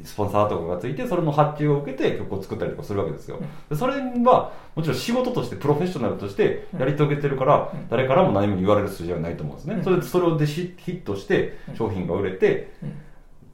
[0.03, 3.39] スポンサーとかがついてそれの発注を受けて曲を作ったりとかするわけですよ、
[3.69, 7.89] でそれはもちろん仕事としてプロフェッショナルとしてやり遂げてるから、うん。
[7.89, 9.83] 誰からも何も言われる筋合いはないと思うんですね、うん。
[9.83, 12.93] それでそれでヒヒットしてうん商品が売れて、うん。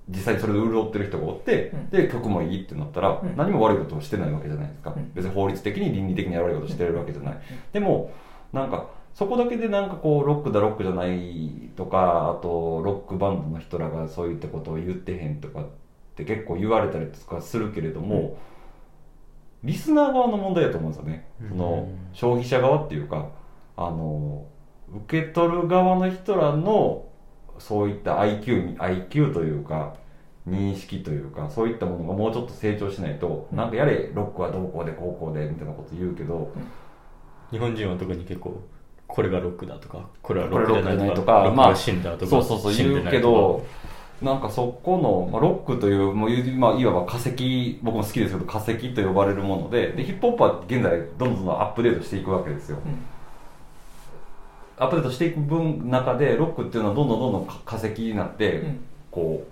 [0.10, 1.90] 実際にそれで潤ってる人がおって、うん。
[1.90, 3.38] で曲もいいってなったら、うん。
[3.38, 5.12] 何も悪いことをしてないわけじゃないですか、うん。
[5.14, 7.40] 別に法律的に倫理的に悪いことしてるわけじゃない、
[7.72, 8.12] でも
[8.52, 15.66] なんかそこだけでなんかこうロックだロックじゃないとかあとロックバンドの人らがそういったことを言ってへんとか
[16.14, 18.38] って結構言われたりとかするけれども、
[19.64, 23.30] リスナー側の問題だと思うんですよね、そのうん消費者側っていうか
[23.76, 24.46] あの
[25.08, 27.06] 受け取る側の人らの
[27.58, 29.96] そういった IQ, IQ というか
[30.48, 33.58] 認識というかそういったものがもうちょっと成長しないと、うん。
[33.58, 36.52] なんかやれロックはどうこうでこうこうでみたいなこと言うけど、
[37.50, 38.62] 日本人は特に結構
[39.08, 43.66] これがロックだとかこれはロックじゃないとかまあ死んだとかそうそうそう言うけど
[44.22, 53.00] なんかそこの、まあ、ロックというもうまあ、いわば化石僕も好きですけど化石と呼ばれるものででヒップホップは現在どんどんアップデートしていくわけですよ、うん。
[54.78, 58.80] アップデートしていく分中でロックっていうのはどんどんどんどん化石になって、うん。
[59.12, 59.46] こ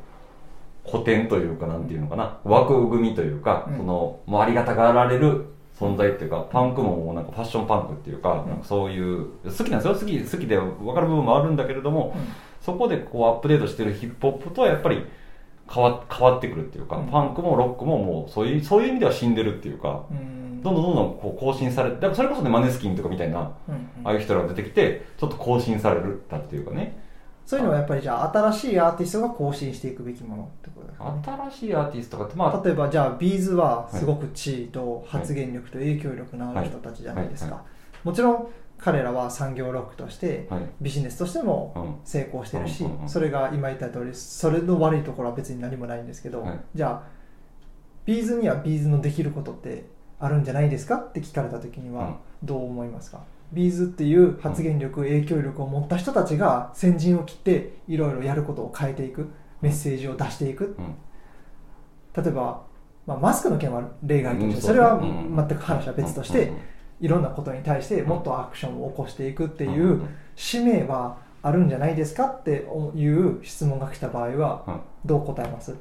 [0.88, 3.78] う古典というかなんていうのかな枠組みというか、うん。
[3.78, 5.47] そのもうありがたがられる
[5.78, 8.49] 存在っていうかパンクもなんかファッションパンクっていうか,、うん。
[8.49, 9.93] なんかそういう好きなんですよ。
[9.95, 12.16] 好き好きで分かる部分もあるんだけれども、
[12.62, 15.05] そこでこうアップデートしてるヒップホップとはやっぱり
[15.74, 17.07] 変わ変わってくるっていうか、うん。
[17.07, 20.62] パンクもロックももうそういうそういう意味では死んでるっていうか、うん。
[20.62, 26.99] どんどんどんどんこう更新されてだからそれこそねマネスキンとかみたいな、うんああいう人らが出てきてちょっと更新されるたっていうかね。
[27.45, 31.49] そういうのはやっぱりじゃあ新しいアーティストが更新していくべきものってことですかね。
[31.49, 37.64] 新しいアーティストとかってまあ例えばじゃあ B'z はすごく地位と発言力と影響力のある人たちじゃないですか。
[38.03, 38.47] もちろん
[38.84, 40.61] 彼らは産業ロックとしてはい。
[40.82, 41.95] ビジネスとしてもうん。
[42.03, 46.59] 成功してるしそれが今言った通りそれの悪いところは別に何もないんですけどはい。
[46.73, 47.07] じゃあ
[48.05, 49.86] B'z には B'z のできることって
[50.19, 51.95] あるんじゃないですかって聞かれた時にうん。
[51.95, 53.21] はどう思いますか？
[53.53, 59.29] ビーズっていう発言力影響力を持った人たちが先陣を切っていろいろやることを変えていく
[59.61, 60.75] メッセージを出していく。
[60.79, 60.95] うん。
[62.23, 62.63] 例えば、
[63.05, 66.51] まあ、マスクの件は例外として、うんそれはうん全く話は別として
[67.02, 70.02] いろんなことに対してもっとアクションを起こしていくっていう
[70.36, 74.80] 使命はあるんじゃないですかっていう質問が来た場合はうん。
[75.04, 75.76] どう答えます？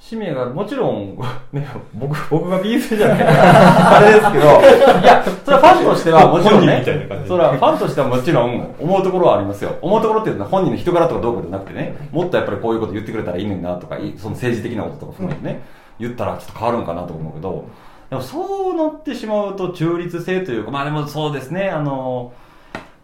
[0.00, 1.16] 使命がもちろん、
[1.52, 1.64] ね、
[1.94, 3.18] 僕僕がビーズじゃない。
[3.18, 4.44] か らあれですけど。
[5.00, 7.28] いやそれはファンとしてはもちろん本人ねみたいな感じ。
[7.28, 9.76] それはファンとしてはもちろん思うところはありますよ。
[9.80, 11.94] 思うところっていうのは本人の人柄とかどうこうじゃなくてね。
[12.10, 15.62] もっとやっぱりこういうこと言ってくれたらいいのになとかいその政治的なこととか含めてね、
[16.00, 17.64] 言ったらちょっと変わるんかなと思うけど
[18.12, 22.34] でもそうなってしまうと中立性というかまあでもそうですねあの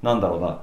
[0.02, 0.60] なんだろうな。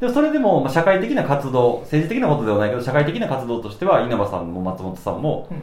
[0.00, 5.62] でもそれでも、まあ、社会的な活動政治的なことではないけど社会的な活動としては稲葉さんも松本さんも、うん。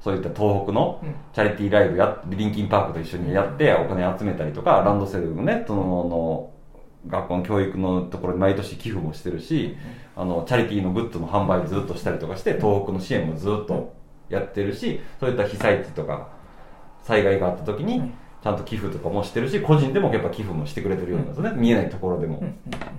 [0.00, 1.14] そういった東北のうん。
[1.34, 6.50] チャリティーライブやリンキンパークと一緒にやってお金集めたりとかランドセルのねそのの
[7.06, 9.76] 学校の教育のところに毎年寄付もしてるし、
[10.16, 13.94] あのチャリティーのグッズの販売ずっとしたりとかして東北の支援もずっと
[14.30, 16.37] やってるしそういった被災地とか
[17.08, 21.52] 災害があった時にうんちゃんと寄付とかもしてるし個人でもやっぱ寄付もしてくれてるようなんですよね。
[21.56, 22.40] 見えないところでも。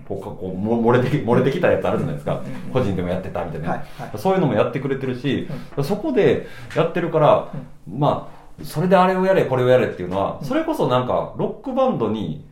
[0.05, 2.41] こうこうも漏れてき 漏れてきたやつあるじゃないですか。
[2.67, 3.81] うん個人でもやってたみたいな、
[4.17, 5.47] そういうのもやってくれてるし、
[5.81, 6.45] そこで
[6.75, 7.47] やってるから、
[7.89, 8.29] ま
[8.61, 12.45] あそれであれをやれこれをやれっていうのはそれこそなんかロックバンドに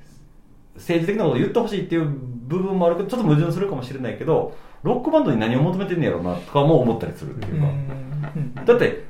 [0.75, 2.05] 政治的なことを言ってほしいっていう
[2.47, 8.55] 部分もあるけどちょっと矛盾するかもしれないけどロックバンドに何を求めてんねやろうなとかも思ったりするっていうか、うん。
[8.55, 9.03] だって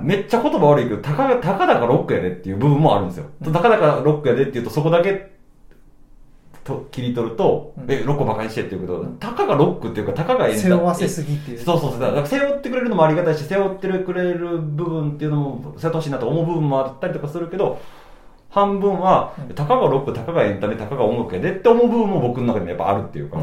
[0.00, 5.34] めっちゃ言葉悪いけどたかがたかだかロックやでっていう部分もあるんですよ、たかだかロックやでっていうとそこだけ
[6.64, 7.92] と切り取ると、うん。
[7.92, 11.58] えロックをバカにしてっていうけどたかがロックっていうかたかがエンタ背負わせすぎっていう。
[11.58, 12.00] そうそうそう。
[12.00, 17.80] だから背負ってくれるのもありがたいし背負ってくれる部分っていうのも背負ってほしいなと思う部分もあったりとかするけど
[18.54, 19.54] 半分は、うん。
[19.54, 23.38] たかがロックたかがエンタメたかが音楽やでって思う部分も僕の中でもやっぱあるっていうか、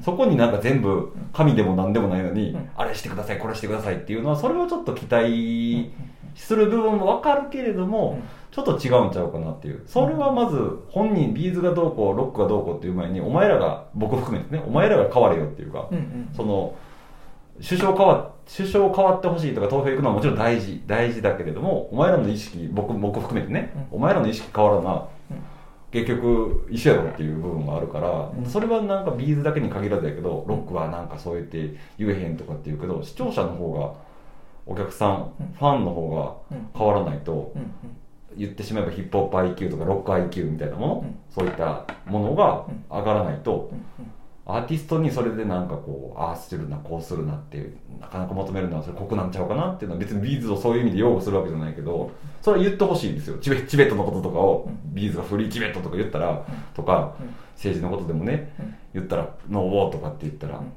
[0.00, 2.70] そこになんか全部神でも何でもないのに、うん。
[2.76, 5.90] あれしてくださいこれしてくださいっていうのはそれをちょっと期待
[6.36, 8.22] する部分も分かるけれども、うん。
[8.52, 9.82] ちょっと違うんちゃうかなっていう。
[9.86, 10.58] それはまず
[10.90, 15.88] 本人 B'z がどうこうロックがどうこうっていう前にお前らが僕含めてねお前らが変われよっていうか、
[16.36, 16.76] その
[17.60, 24.94] 首相変わ首相変わってほしいとか投票行くのはもちろん大事大事だけれどもお前らの意識僕僕含めてね、うお前らの意識変わらな、
[25.30, 25.36] うん。
[25.90, 28.46] 結局一緒やろっていう部分があるから、うん。
[28.46, 33.92] それはなんか B'z だけに限らずやけどロックはなんかそう言って言えへんとかって言うけど視聴者の方が
[34.66, 35.52] お客さん、うん。
[35.52, 36.10] ファンの方
[36.50, 37.72] がうん変わらないとうん。
[38.34, 41.18] 言ってしまえばヒップホップ IQ とかロック IQ みたいなもの、うん。
[41.30, 43.84] そういったものが上がらないと、うん
[44.44, 53.38] アーティストにそれでなんかこうああするなこうするなっていうなかなか求めるのはそれ酷なんちゃうかなっていうのは別に B'z をそういう意味で擁護するわけじゃないけどそれは言ってほしいんですよ。
[53.38, 54.94] チベチベットのこととかをうん。
[54.94, 56.36] B'z が Free Tibet とか言ったらうん
[56.74, 58.74] とかうん政治のことでもねうん。
[58.94, 60.58] 言ったら No War とかって言ったら。
[60.58, 60.72] うん。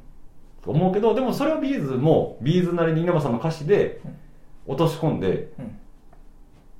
[0.64, 4.00] と思うけどでもそれは B'z も B'z なりに稲葉さんの歌詞で
[4.68, 5.78] 落とし込んでうん。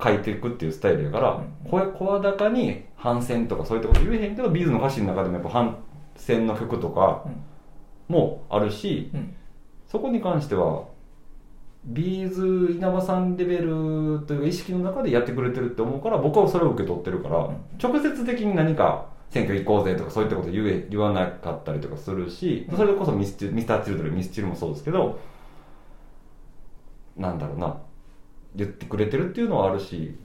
[0.02, 1.30] 書いていくっていうスタイルやから
[1.64, 1.70] うん。
[1.70, 5.76] 声声高に反戦とかそういったこと言えへんけど B'z の歌詞の中でもやっぱ反
[6.16, 7.42] 戦の曲とかうん。
[8.08, 9.34] もあるしうん。
[9.88, 10.84] そこに関しては
[11.84, 17.56] B'z 稲葉さんレベルというか意識の中でやってくれてるって思うから僕はそれを受け取ってるから、ん。
[17.80, 25.18] 直接的に何か選挙行こうぜとかそういったこと言え言わなかったりとかするしそれこそミスミスターチルドレンミスチルもそうですけど
[27.16, 27.76] なんだろうな
[28.54, 30.16] 言ってくれてるっていうのはあるし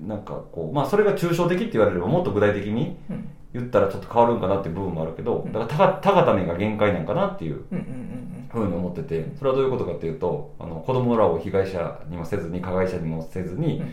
[0.00, 7.64] なんかこうまあそれが抽象的って言われればもっと具体的にうん言ったらちょっと変わるんかなっていう部分もあるけどだからたかたがためが限界なんかなっていう
[8.50, 13.92] ふうに思っててそれはどういうことかっていうとあの子供らを被害者にもせずに加害者にもせずに、うん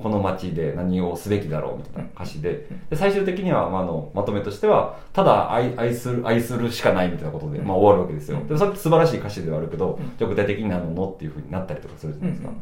[0.00, 2.66] この街で何をすべきだろうみたいな歌詞で。
[2.88, 8.42] で最終的には、まあ、あのまとめとしてはただ愛愛する愛するしかないみたいなことで、まあ、終わるわけですよ。
[8.48, 10.16] でそれって素晴らしい歌詞ではあるけど、うん。
[10.16, 12.52] じゃあ具体的に何のっていうふうになったりとかするじゃうんないですか、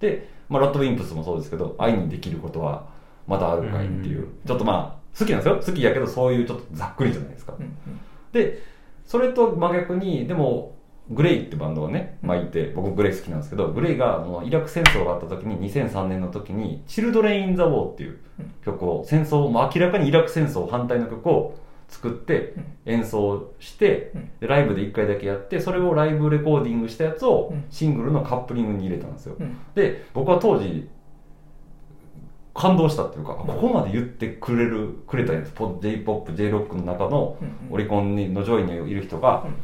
[0.00, 2.86] で、まあ、ロッドウィンプスもそうですけど愛にできることは
[3.26, 4.28] まだあるかいっていう、うん。
[4.46, 5.62] ちょっとまあ好きなんですよ。
[5.64, 8.00] 好きやけどそういうちょっとざっくりじゃないですか、うんうん。
[8.32, 8.62] で
[9.04, 10.76] それと真逆にでも
[11.10, 18.18] グレイってバンドがね、まあ、いて僕グレイ好きなんですけどグレイがあのイラク戦争があった時に2003年の時に「チルドレイン・ザ・ウォー」っていう
[18.64, 21.54] 曲を戦争、まあ、明らかにイラク戦争反対の曲を
[21.88, 22.54] 作って
[22.84, 27.64] 演奏してライブで1回だけやってそれをライブレコーディングしたやつをうん。
[27.70, 29.36] シングルのカップリングに入れたんですよ。
[29.38, 29.56] うん。
[29.74, 30.88] で僕は当時
[32.56, 39.54] 感動したっていうかここまで言ってくれるくれたんです j p o p j ロックの中のうんオリコンの上位にいる人が、うん。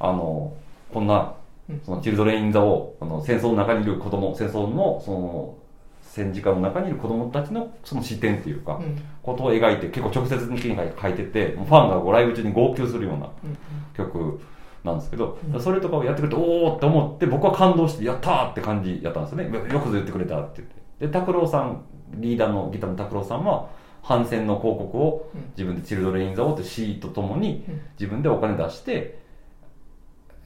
[0.00, 0.54] あの
[0.92, 1.34] こんな
[1.68, 1.80] うん。
[1.84, 5.56] そのチルドレイン・ザをあの戦争の中にいる子供戦争のその
[6.02, 9.00] 戦時下の中にいる子供たちのその視点っていうか、うん。
[9.22, 13.56] ことを描いて結構直接的に書いててファンがこうライブ中に号泣するようなうん
[13.96, 14.40] 曲
[14.82, 15.60] なんですけど、うん。
[15.60, 19.44] それとかをやってくれておおって思って僕は感動してやったーって感じやったんですよね。
[19.44, 21.06] よよくぞ言ってくれたって言って。
[21.06, 21.84] で拓郎さん
[22.16, 23.68] リーダーのギターの拓郎さんは
[24.02, 25.40] 反戦の広告をうん。
[25.56, 27.80] 自分で「チルドレイン・ザ・オー」って詩とともにうん。
[27.98, 29.18] 自分でお金出して、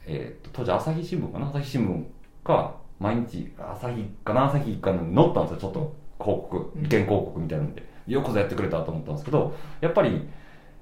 [0.05, 1.49] えーと当時朝日新聞かな？
[1.49, 2.03] 朝日新聞
[2.43, 4.45] か毎日朝日かな？
[4.45, 5.95] 朝日かに載ったんですよちょっと。
[6.19, 6.85] 広告うん。
[6.85, 7.87] 意見広告みたいなんで。
[8.07, 10.27] よくぞやってくれたと思ったんですけどやっぱり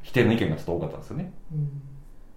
[0.01, 1.33] 否定の意見がちょっと多かったんですよね。
[1.51, 1.65] うん。
[1.65, 1.71] だ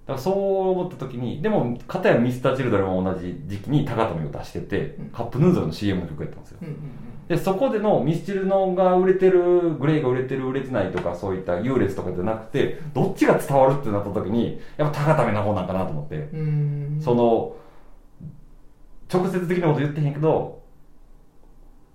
[0.09, 5.07] からそう思った時にでも片やミスターチルドレンも同じ時期に高富を出してて、うん。
[5.11, 6.59] カップヌードルの CM の曲やったんですよ
[7.31, 17.01] でそこでのミスチルのが売れてるグレイが売れてる売れてないとかそういった優劣とかじゃなくてどっちが伝わるってなった時にやっぱ高ためな方なんかなと思って、うん。
[17.01, 17.55] その
[19.09, 20.61] 直接的なこと言ってへんけど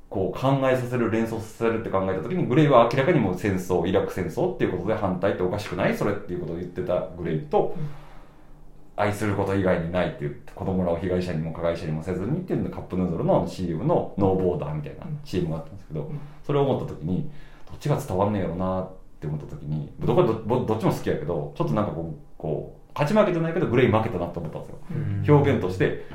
[0.10, 5.98] こう考えさせる連想させるって考えた時にグレイは明らかにもう戦争イラク戦争っていうことで反対っておかしくない？
[5.98, 7.76] それっていうことを言ってたグレイと、
[8.98, 16.20] 愛すること以外にないって言って子供らを被害者にも加害者にもせずにっていうのでカップヌードルの CM のノーボーダーみたいな CM があったんですけど、ん。
[16.46, 17.30] それを思った時に
[17.70, 18.89] どっちが伝わんねえやろなっ
[19.20, 24.62] て思った時にどこどどどっちも好きやけどちょっとなんかこうこう勝ち負けじゃないけどグレイ負けたなって思ったん。
[24.62, 24.68] で
[25.26, 26.06] すよ、表現として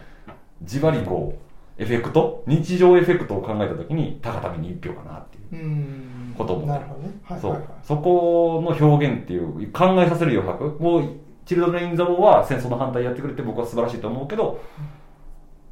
[0.62, 1.38] じわりこ
[1.78, 6.34] うエフェクト日常エフェクトを考えた時に高田目に一票かなっていううん。
[6.36, 7.10] こともなるほどね。
[7.24, 7.40] はい
[7.82, 11.04] そこの表現っていう考えさせる余白もう
[11.50, 14.60] チルドレイン・ザ・ウォーは戦争の反対やってくれて僕は素晴らしいと思うけど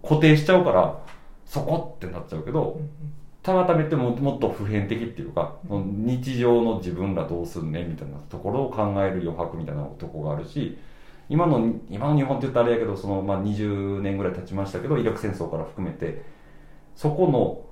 [0.03, 0.99] 固定しちゃうから
[1.47, 2.91] そこってなっちゃうけどうん
[3.45, 10.77] たがためってももっと普遍的っていうか日常の自分らどうすんねみたいなところを考える余白みたいなとこがあるし
[11.31, 16.25] 今の今の日本って言ったらあれやけどその、まあ、20年ぐらい経ちましたけどイラク戦争から含めて
[16.97, 17.65] そこの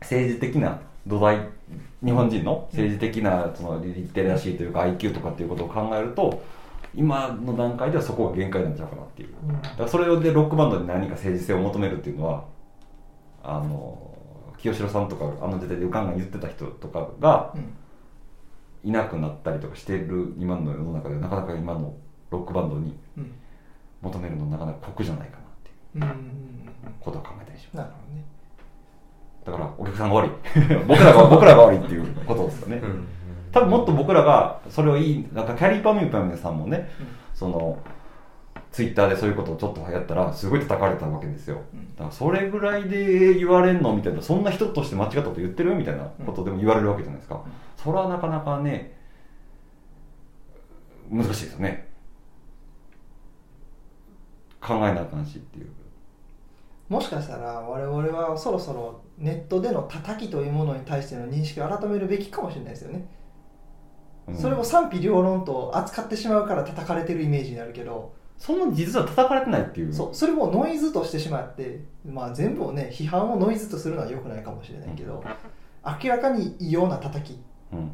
[0.00, 1.40] 政治的な土台
[2.02, 6.42] 日本人の政治的なそのリテラシーというか IQ とかっていうことを考えると
[6.96, 9.30] 今の段階ではそこが限界なんちゃうかなっていう。
[9.48, 9.62] うん。
[9.62, 12.44] だからそれでロックバンドに何か政治性を求めるっていうのは
[13.42, 13.98] あの
[14.58, 17.76] 清志郎さんとかあの時代でガンガン言ってた人とかがうん
[18.84, 21.94] いなくなったりとかしてる今の世の中でなかなか今の
[22.30, 23.32] ロックバンドにうん。
[24.02, 26.34] 求めるのなかなか酷じゃないかなっていう。
[27.00, 27.76] ことを考えたりします。
[27.76, 28.24] なるほどね。
[29.44, 30.30] だからお客さんが悪い。
[30.86, 33.06] 僕らが僕らが悪いっていうことですよね、うん
[33.54, 36.90] 多分もっと僕らがそれをいいなんかキャリーパミュパミュさんもね
[37.32, 37.78] その
[38.72, 41.62] ツイッターでそういうことをちょっとやったらすごい叩かれたわけですよ。
[41.72, 41.94] うん。
[41.94, 47.44] だからそれぐらいで言われんのみたいなそんな人として間違ったこと言ってるみたいなことでも言われるわけじゃないですか、
[47.76, 48.98] それはなかなかね
[51.08, 51.88] 難しいですよね。
[54.60, 55.68] 考えなあかんしっていう。
[56.88, 63.23] もしかしたら我々はそろそろネットでの叩きというものに対しての認識を改めるべきかもしれないですよね、うん
[64.32, 69.92] それを賛否両論と扱ってしまうから叩かれてるイメージになるけど、そんな実は叩かれてないっていう。
[69.92, 75.22] そうそれもノイズとしてしまって、まあ、全部をね批判をノイズとするのは良くないかもしれないけど、
[76.02, 77.38] 明らかに異様な叩き。
[77.72, 77.92] うん。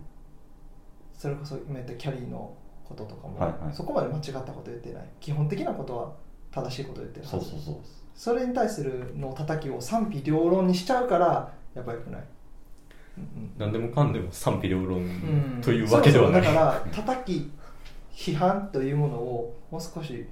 [1.12, 2.54] それこそ今言ったキャリーの
[2.84, 3.74] こととかも、はいはい。
[3.74, 5.04] そこまで間違ったこと言ってない。
[5.20, 6.12] 基本的なことは
[6.52, 7.74] 正しいこと言ってるはずそうそうそう。
[8.14, 12.26] それに対するの叩きを賛否両論にしちゃうからやっぱり良くない、うん
[13.58, 17.50] 何でもかんでも賛否両論うんというわけではない、そうそうだから叩き
[18.14, 20.26] 批判というものをもう少し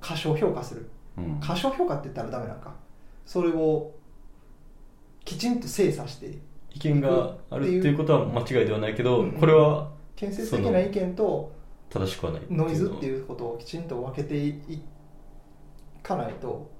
[0.00, 0.90] 過小評価する。
[1.16, 1.40] うん。
[1.40, 2.74] 過小評価って言ったらダメなんか。
[3.24, 3.92] それを
[5.24, 6.38] きちんと精査して
[6.74, 11.52] 意見があるっていうことは間違いではないけど、うんこれは建設的な意見と
[11.88, 14.82] 正しくはないノイズってういうことをきちんと分けてい
[16.02, 16.70] かないと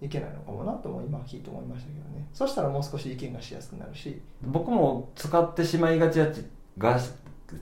[0.00, 2.26] いけないのかもなとも今聞いて思いましたけどね。
[2.32, 4.20] そしたらもう少し意見がしやすくなるし。
[4.42, 6.44] 僕も使ってしまいがちやち
[6.78, 6.98] が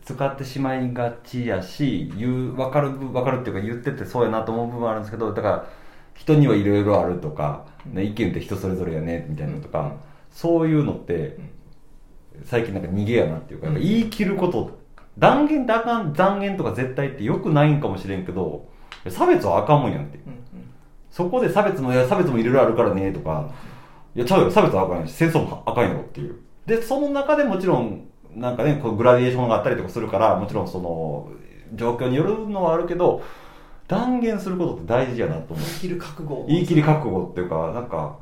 [0.05, 5.67] 使ってしまいがちやし言う分かる分かるっていうか言っててそうやなと思う部分はあるんですけどだから
[6.15, 9.93] 人にはいろいろあるとか、ね、意見って人それぞれやねみたいなのとか、うん。
[10.31, 11.39] そういうのって
[12.45, 14.79] 最近なんか逃げやなっていうか、言い切ること
[15.17, 18.69] 断言ってあかん残言とか絶対ってよくないんかもしれんけど
[19.09, 20.19] 差別はあかんもんやんって。
[20.19, 20.46] うんうん
[21.17, 23.51] そこで差別もいや差別もいろいろあるからねとか、
[24.15, 26.37] いやちゃうよ差別はあかんやし戦争もあかんやろっていう。
[26.67, 31.31] でその中でもちろんなんかねこうグラデーションがあったりとかするからもちろんその
[31.75, 33.23] 状況によるのはあるけど
[33.89, 35.67] 断言することって大事やなと思う。
[35.67, 36.47] 言い切る覚悟を。
[36.47, 38.19] 言い切り覚悟っていうかなんか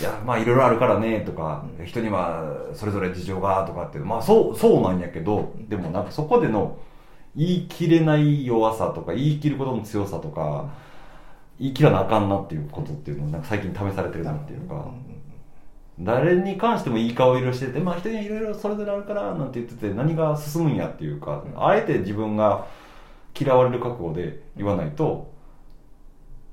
[0.00, 6.78] いやまあいろいろあるからねとか、うん人にはそれぞれ事情がとかってまあそうそうなんやけどでもなんかそこでの
[7.36, 10.70] 言い切れない弱さとか言い切ることの強さとか
[11.58, 14.90] 言い切らなあかんなっていうことっていうのをなんか最近試されてるなっていうか、
[16.00, 21.66] 誰に関してもいい顔色しててまあ人にはいろいろそれぞれあるからなんて言ってて何が進むんやっていうか、うん。
[21.66, 22.66] あえて自分が
[23.38, 25.32] 嫌われる覚悟で言わないと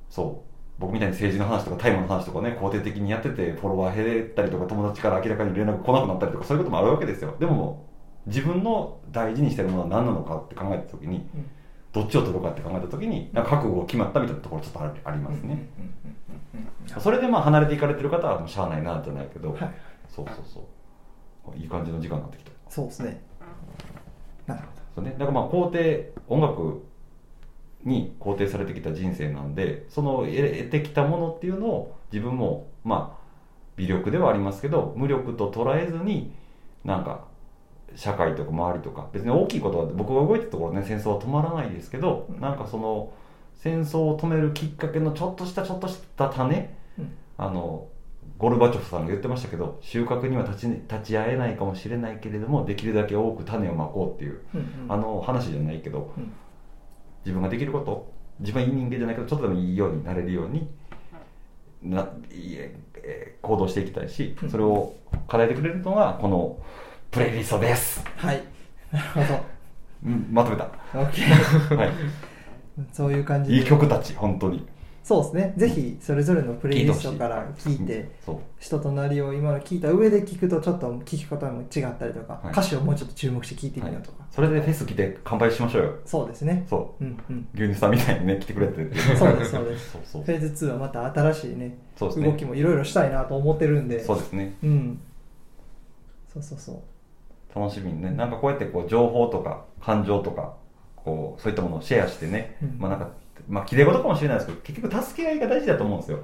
[0.10, 0.46] そう。
[0.78, 7.36] 僕みたいに政治の話とかタイムの話とかね肯定的にやっててフォロワー減ったりとか友達から明らかに連絡来なくなったりとかそういうこともあるわけですよ。
[7.40, 7.88] でも
[8.26, 11.50] 自分の大事にしてるものは何なのかって考えた時にうん
[11.96, 15.66] どっちを取るかって考えた時になんか覚悟が決まったみたいなところちょっとありありますね、
[17.00, 19.60] それでまあ離れていかれてる方はもうしゃあないなじゃないけど、はい。
[20.10, 20.60] そうそうそ
[21.54, 21.58] う。
[21.58, 23.22] いい感じの時間になってきたそうですね。
[24.46, 26.84] なるほそうね、だからまあ肯定音楽
[27.86, 33.26] に肯定されてきた人生なんでその得得てきたものっていうのを自分もまあ
[33.78, 36.34] 微力ではありますけど無力と捉えずに
[36.84, 37.26] なんか
[37.96, 39.08] 社会とか周りとか。
[39.14, 43.12] 別に大きいことは僕が動いてるところね戦争は止まらないですけど、うんなんかその
[43.56, 47.12] 戦争を止めるきっかけのちょっとしたちょっとした種、うん。
[47.38, 47.88] あの
[48.38, 54.92] ゴルバチョフさんが言ってましたけど収穫には立ち立ち会えないかもしれないけれどもできるだけ多く種をまこうっていう、うんうん。
[54.92, 56.32] あの話じゃないけどうん。
[57.24, 60.68] 自分ができること自分はいい人間じゃないけどちょっとでもいいようになれるように
[61.82, 62.06] ない
[62.56, 64.50] ええー行動していきたいしうん。
[64.50, 64.94] それを
[65.28, 66.58] 叶えてくれるのがこの
[67.16, 68.44] プレイリストです、はい。
[68.92, 69.46] なるほ
[70.06, 71.92] うん、まとめた、ど OK はい、
[72.92, 73.58] そういう感じで。
[73.60, 74.68] いい曲たち本当に。
[75.02, 75.54] そうですね。
[75.56, 78.10] ぜひそれぞれのプレイリストから聞いて
[78.60, 82.52] 人となりを今の聞いた上で聞くとちょっと聞き方も違ったりとか、はい。
[82.52, 85.94] 歌詞をもうちょっと注目して聞いてみようとか、それでフェス来て乾杯しましょうよ。
[86.04, 86.66] そうですね。
[86.70, 87.04] そう。
[87.06, 87.48] うんうん。
[87.54, 89.92] 牛乳さんみたいにね来てくれてってそうですそうです。
[89.94, 92.28] そうそうフェーズ2はまた新しいねそうですね。
[92.28, 94.04] 動きもいろいろしたいなと思ってるんで。
[94.04, 94.58] そうですね。
[94.62, 95.00] うん。
[96.34, 96.76] そうそうそう
[97.56, 98.12] 楽しみにね。
[98.12, 100.56] なんかこうやってこう情報とか感情とか
[100.96, 102.76] こうそういったものをシェアしてね、うん。
[102.80, 103.10] まあなんか
[103.48, 106.20] まあ綺麗事かもしれないですけど結局助け合いが大事だと思うんですよ、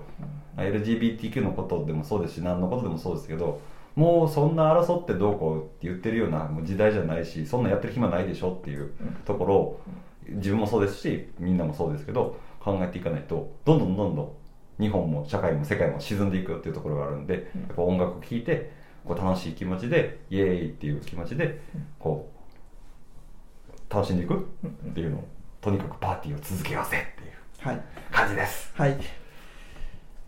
[0.57, 3.61] LGBTQ のことでもそうですし何のことでもそうですけど
[3.95, 8.91] もうそんな争ってどうこうって言ってるような時代じゃないしそんなやってる暇ないでしょっていう
[9.25, 9.81] ところを
[10.29, 14.31] 自分もそうですしみんなもそうですけど考えていかないとどんどんどんどん
[14.81, 18.71] 日本も社会も世界も沈んでいくっていうところがあるんで、やっぱ音楽を聴いて
[19.05, 21.59] こう楽しい気持ちでイエーイっていう気持ちで
[21.99, 22.31] こ
[23.89, 25.27] う楽しんでいくっていうのを
[25.59, 27.81] とにかくパーティーを続けようぜっていうはい。
[28.11, 28.71] 感じです。
[28.75, 28.97] はい。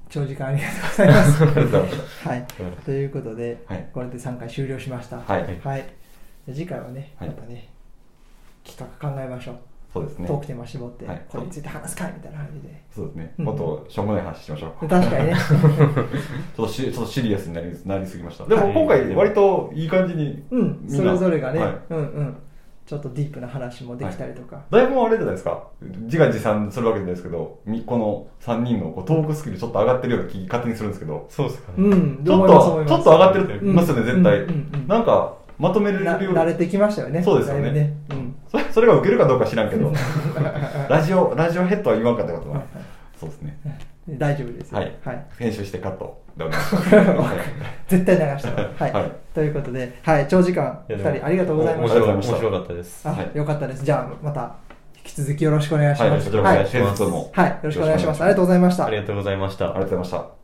[0.09, 2.28] 長時間ありがとうございます。
[2.28, 2.45] はい。
[2.86, 3.89] ということで、はい。
[3.91, 5.17] これで3回終了しました。
[5.17, 5.59] はい。
[5.63, 5.86] はい、
[6.45, 7.30] で次回はねはい。
[7.30, 7.69] またね、
[8.63, 9.57] 企画考えましょう
[9.94, 10.28] そうですね。
[10.28, 11.26] トークテーマ絞って、はい。
[11.30, 12.84] これについて話すかいみたいな感じで。
[12.96, 13.34] そうですね。
[13.38, 13.46] うん。
[13.46, 14.88] もっとしょうもない話しましょう。
[14.88, 15.36] 確かにね。
[16.58, 18.46] ちょっとしちょっとシリアスになりなりすぎました。
[18.46, 20.86] でもはい今回割といい感じに、うん。
[20.88, 21.76] それぞれがね、はい。
[21.91, 22.38] うんうん。
[22.86, 25.68] ちょっとディープな話もできたりとか、だいぶあれじゃないですか。
[25.82, 32.24] 自画自賛するわけじゃないですけど、みこの3人のこうトークスキルちょっと上がってるような気勝手にするんですけど、そうですかね、うん。
[32.26, 34.50] ちょっとちょっと上がってるますよね、絶対うん。
[34.50, 34.70] うん。
[34.74, 34.88] うん。
[34.88, 35.34] なんか
[35.64, 37.24] まとめれるよなう慣れてきましたよね。
[37.24, 37.72] そうですよね。
[37.72, 37.93] ね。
[38.11, 38.36] うん。
[38.51, 39.93] それそれが受けるかどうか知らんけど、
[40.89, 42.61] ラジオラジオヘッドは言わんかったことは、
[43.18, 43.57] そうですね。
[44.09, 44.80] 大丈夫ですよ。
[44.80, 44.91] はい。
[45.05, 46.89] はい、編集してカットでお願いします。
[47.88, 49.11] 絶対流したはい、はい。
[49.34, 52.03] ということで、はい、長時間2いやでも人ありがとうございました。
[52.03, 53.07] 面白かったです。
[53.07, 53.38] あ、はい。
[53.38, 53.86] よかったです。
[53.86, 54.55] じゃあまた
[54.97, 56.68] 引き続きよろしくお願いしはい、ますこちらもお願い。
[56.68, 57.03] しはいます。
[57.03, 57.30] も。
[57.32, 58.22] はい、よろしくお願いします。
[58.22, 58.86] ありがとうございました。
[58.86, 59.66] ありがとうございました。
[59.66, 60.43] ありがとうございました。